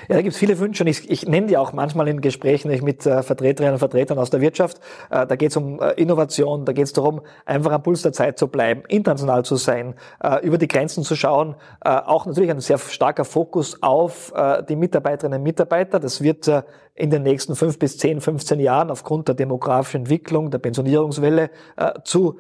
Ja, 0.08 0.16
da 0.16 0.22
gibt 0.22 0.34
es 0.34 0.40
viele 0.40 0.60
Wünsche 0.60 0.84
und 0.84 0.88
ich, 0.88 1.10
ich 1.10 1.28
nenne 1.28 1.48
die 1.48 1.58
auch 1.58 1.74
manchmal 1.74 2.08
in 2.08 2.22
Gesprächen 2.22 2.72
mit 2.84 3.06
äh, 3.06 3.24
Vertreterinnen 3.24 3.74
und 3.74 3.80
Vertretern 3.80 4.18
aus 4.20 4.30
der 4.30 4.42
Wirtschaft. 4.42 4.80
Äh, 5.10 5.26
da 5.28 5.36
geht 5.36 5.52
es 5.52 5.58
um 5.58 5.80
äh, 5.82 5.92
Innovation, 5.92 6.66
da 6.66 6.74
geht 6.74 6.86
es 6.86 6.94
darum, 6.94 7.22
einfach 7.46 7.72
am 7.72 7.84
Puls 7.84 8.02
der 8.02 8.14
Zeit 8.14 8.38
zu 8.38 8.48
bleiben, 8.48 8.84
international 8.88 9.44
zu 9.46 9.56
sein, 9.56 9.96
äh, 10.24 10.46
über 10.46 10.58
die 10.58 10.68
Grenzen 10.68 11.04
zu 11.04 11.16
schauen. 11.16 11.56
Äh, 11.84 11.90
auch 11.90 12.26
natürlich 12.26 12.52
ein 12.52 12.60
sehr 12.60 12.78
starker 12.78 13.26
Fokus 13.26 13.82
auf 13.82 14.34
äh, 14.36 14.64
die 14.64 14.76
Mitarbeiterinnen 14.76 15.40
und 15.40 15.44
Mitarbeiter. 15.44 16.00
Das 16.00 16.22
wird 16.22 16.48
in 16.98 17.12
den 17.12 17.24
nächsten 17.24 17.56
fünf 17.56 17.80
bis 17.80 17.98
zehn, 17.98 18.20
15 18.20 18.60
Jahren 18.60 18.92
aufgrund 18.92 19.28
der 19.28 19.36
demografischen 19.36 20.02
Entwicklung, 20.02 20.52
der 20.52 20.58
Pensionierungswelle 20.58 21.52
zu 22.04 22.40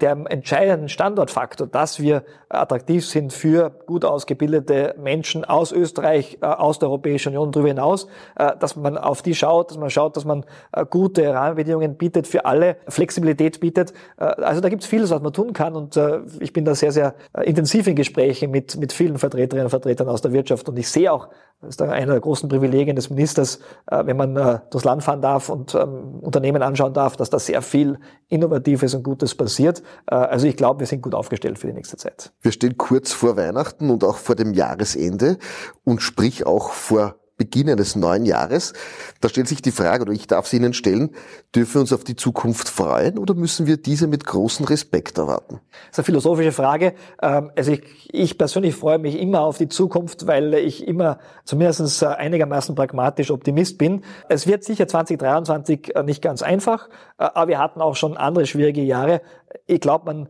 dem 0.00 0.26
entscheidenden 0.26 0.88
Standortfaktor, 0.88 1.66
dass 1.66 2.00
wir 2.00 2.24
attraktiv 2.48 3.06
sind 3.06 3.34
für 3.34 3.70
gut 3.86 4.04
ausgebildete 4.04 4.94
Menschen 4.98 5.44
aus 5.44 5.72
Österreich, 5.72 6.38
aus 6.40 6.78
der 6.78 6.88
Europäischen 6.88 7.28
Union 7.28 7.52
darüber 7.52 7.68
hinaus, 7.68 8.08
dass 8.34 8.76
man 8.76 8.96
auf 8.96 9.20
die 9.20 9.34
schaut, 9.34 9.70
dass 9.70 9.76
man 9.76 9.90
schaut, 9.90 10.16
dass 10.16 10.24
man 10.24 10.46
gute 10.88 11.32
Rahmenbedingungen 11.32 11.96
bietet 11.96 12.26
für 12.26 12.46
alle, 12.46 12.78
Flexibilität 12.88 13.60
bietet. 13.60 13.92
Also 14.16 14.62
da 14.62 14.70
gibt 14.70 14.82
es 14.82 14.88
vieles, 14.88 15.10
was 15.10 15.20
man 15.20 15.34
tun 15.34 15.52
kann 15.52 15.76
und 15.76 16.00
ich 16.40 16.54
bin 16.54 16.64
da 16.64 16.74
sehr, 16.74 16.90
sehr 16.90 17.14
intensiv 17.44 17.86
in 17.86 17.94
Gesprächen 17.94 18.50
mit, 18.50 18.76
mit 18.78 18.94
vielen 18.94 19.18
Vertreterinnen 19.18 19.66
und 19.66 19.70
Vertretern 19.70 20.08
aus 20.08 20.22
der 20.22 20.32
Wirtschaft 20.32 20.66
und 20.70 20.78
ich 20.78 20.88
sehe 20.88 21.12
auch, 21.12 21.28
das 21.60 21.70
ist 21.70 21.82
einer 21.82 22.12
der 22.12 22.20
großen 22.20 22.48
Privilegien 22.48 22.96
des 22.96 23.10
Ministers, 23.10 23.60
wenn 24.06 24.16
man 24.16 24.60
durchs 24.70 24.84
Land 24.84 25.02
fahren 25.02 25.20
darf 25.20 25.48
und 25.48 25.74
ähm, 25.74 26.20
Unternehmen 26.20 26.62
anschauen 26.62 26.92
darf, 26.92 27.16
dass 27.16 27.30
da 27.30 27.38
sehr 27.38 27.62
viel 27.62 27.98
Innovatives 28.28 28.94
und 28.94 29.02
Gutes 29.02 29.34
passiert. 29.34 29.82
Also 30.06 30.46
ich 30.46 30.56
glaube, 30.56 30.80
wir 30.80 30.86
sind 30.86 31.02
gut 31.02 31.14
aufgestellt 31.14 31.58
für 31.58 31.66
die 31.66 31.72
nächste 31.72 31.96
Zeit. 31.96 32.32
Wir 32.40 32.52
stehen 32.52 32.76
kurz 32.76 33.12
vor 33.12 33.36
Weihnachten 33.36 33.90
und 33.90 34.04
auch 34.04 34.16
vor 34.16 34.34
dem 34.34 34.54
Jahresende 34.54 35.38
und 35.84 36.02
sprich 36.02 36.46
auch 36.46 36.70
vor 36.70 37.16
Beginn 37.38 37.70
eines 37.70 37.96
neuen 37.96 38.26
Jahres. 38.26 38.74
Da 39.20 39.28
stellt 39.28 39.48
sich 39.48 39.62
die 39.62 39.70
Frage, 39.70 40.02
oder 40.02 40.12
ich 40.12 40.26
darf 40.26 40.46
sie 40.46 40.56
Ihnen 40.56 40.74
stellen, 40.74 41.10
dürfen 41.54 41.74
wir 41.74 41.80
uns 41.80 41.92
auf 41.92 42.04
die 42.04 42.16
Zukunft 42.16 42.68
freuen 42.68 43.16
oder 43.16 43.34
müssen 43.34 43.66
wir 43.66 43.78
diese 43.78 44.08
mit 44.08 44.26
großem 44.26 44.66
Respekt 44.66 45.16
erwarten? 45.16 45.60
Das 45.70 45.92
ist 45.92 45.98
eine 46.00 46.04
philosophische 46.04 46.52
Frage. 46.52 46.94
Ähm, 47.22 47.50
also 47.56 47.72
ich, 47.72 48.10
ich 48.12 48.36
persönlich 48.36 48.74
freue 48.74 48.98
mich 48.98 49.18
immer 49.18 49.40
auf 49.40 49.56
die 49.56 49.68
Zukunft, 49.68 50.26
weil 50.26 50.52
ich 50.54 50.86
immer 50.86 51.18
zumindest 51.44 52.02
einigermaßen 52.04 52.74
pragmatisch 52.74 53.30
Optimist 53.30 53.78
bin. 53.78 54.02
Es 54.28 54.46
wird 54.46 54.64
sicher 54.64 54.88
2023 54.88 55.94
nicht 56.04 56.20
ganz 56.20 56.42
einfach, 56.42 56.88
äh, 57.18 57.24
aber 57.24 57.48
wir 57.48 57.58
hatten 57.58 57.80
auch 57.80 57.96
schon 57.96 58.16
andere 58.16 58.46
schwierige 58.46 58.82
Jahre. 58.82 59.22
Ich 59.66 59.80
glaube, 59.80 60.04
man 60.06 60.28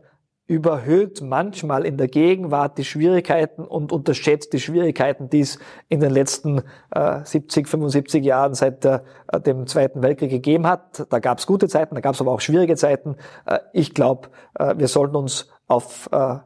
überhöht 0.49 1.21
manchmal 1.21 1.85
in 1.85 1.95
der 1.95 2.07
Gegenwart 2.07 2.79
die 2.79 2.83
Schwierigkeiten 2.83 3.63
und 3.63 3.91
unterschätzt 3.91 4.51
die 4.51 4.59
Schwierigkeiten, 4.59 5.29
die 5.29 5.41
es 5.41 5.59
in 5.89 5.99
den 5.99 6.09
letzten 6.09 6.63
äh, 6.89 7.23
70, 7.23 7.67
75 7.67 8.25
Jahren 8.25 8.55
seit 8.55 8.83
äh, 8.83 8.99
dem 9.45 9.67
Zweiten 9.67 10.01
Weltkrieg 10.01 10.31
gegeben 10.31 10.65
hat. 10.65 11.05
Da 11.11 11.19
gab 11.19 11.37
es 11.37 11.45
gute 11.45 11.67
Zeiten, 11.67 11.93
da 11.93 12.01
gab 12.01 12.15
es 12.15 12.21
aber 12.21 12.31
auch 12.31 12.41
schwierige 12.41 12.75
Zeiten. 12.75 13.15
Äh, 13.45 13.59
ich 13.73 13.93
glaube, 13.93 14.29
äh, 14.57 14.73
wir 14.75 14.87
sollten 14.87 15.17
uns 15.17 15.49
auf 15.67 16.09
äh, 16.11 16.37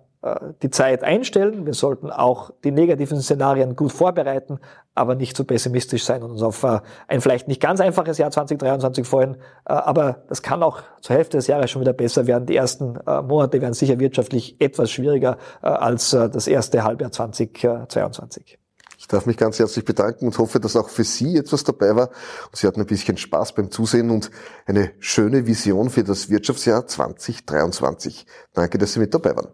die 0.61 0.69
Zeit 0.69 1.03
einstellen. 1.03 1.65
Wir 1.65 1.73
sollten 1.73 2.09
auch 2.09 2.51
die 2.63 2.71
negativen 2.71 3.21
Szenarien 3.21 3.75
gut 3.75 3.91
vorbereiten, 3.91 4.59
aber 4.95 5.15
nicht 5.15 5.35
zu 5.35 5.43
pessimistisch 5.43 6.05
sein 6.05 6.23
und 6.23 6.31
uns 6.31 6.41
auf 6.41 6.63
äh, 6.63 6.79
ein 7.07 7.19
vielleicht 7.19 7.49
nicht 7.49 7.61
ganz 7.61 7.81
einfaches 7.81 8.17
Jahr 8.17 8.31
2023 8.31 9.05
freuen. 9.05 9.35
Äh, 9.65 9.73
aber 9.73 10.23
das 10.29 10.41
kann 10.41 10.63
auch 10.63 10.81
zur 11.01 11.17
Hälfte 11.17 11.37
des 11.37 11.47
Jahres 11.47 11.71
schon 11.71 11.81
wieder 11.81 11.93
besser 11.93 12.25
werden. 12.25 12.45
Die 12.45 12.55
ersten 12.55 12.97
Monate 13.05 13.61
werden 13.61 13.73
sicher 13.73 13.99
wirtschaftlich 13.99 14.61
etwas 14.61 14.91
schwieriger 14.91 15.37
als 15.61 16.11
das 16.11 16.47
erste 16.47 16.83
Halbjahr 16.83 17.11
2022. 17.11 18.57
Ich 18.97 19.07
darf 19.07 19.25
mich 19.25 19.35
ganz 19.35 19.59
herzlich 19.59 19.83
bedanken 19.83 20.27
und 20.27 20.37
hoffe, 20.37 20.61
dass 20.61 20.77
auch 20.77 20.87
für 20.87 21.03
Sie 21.03 21.35
etwas 21.35 21.65
dabei 21.65 21.95
war. 21.95 22.09
Sie 22.53 22.65
hatten 22.67 22.79
ein 22.79 22.87
bisschen 22.87 23.17
Spaß 23.17 23.53
beim 23.53 23.69
Zusehen 23.69 24.09
und 24.09 24.31
eine 24.65 24.91
schöne 24.99 25.45
Vision 25.45 25.89
für 25.89 26.05
das 26.05 26.29
Wirtschaftsjahr 26.29 26.87
2023. 26.87 28.25
Danke, 28.53 28.77
dass 28.77 28.93
Sie 28.93 28.99
mit 28.99 29.13
dabei 29.13 29.35
waren. 29.35 29.49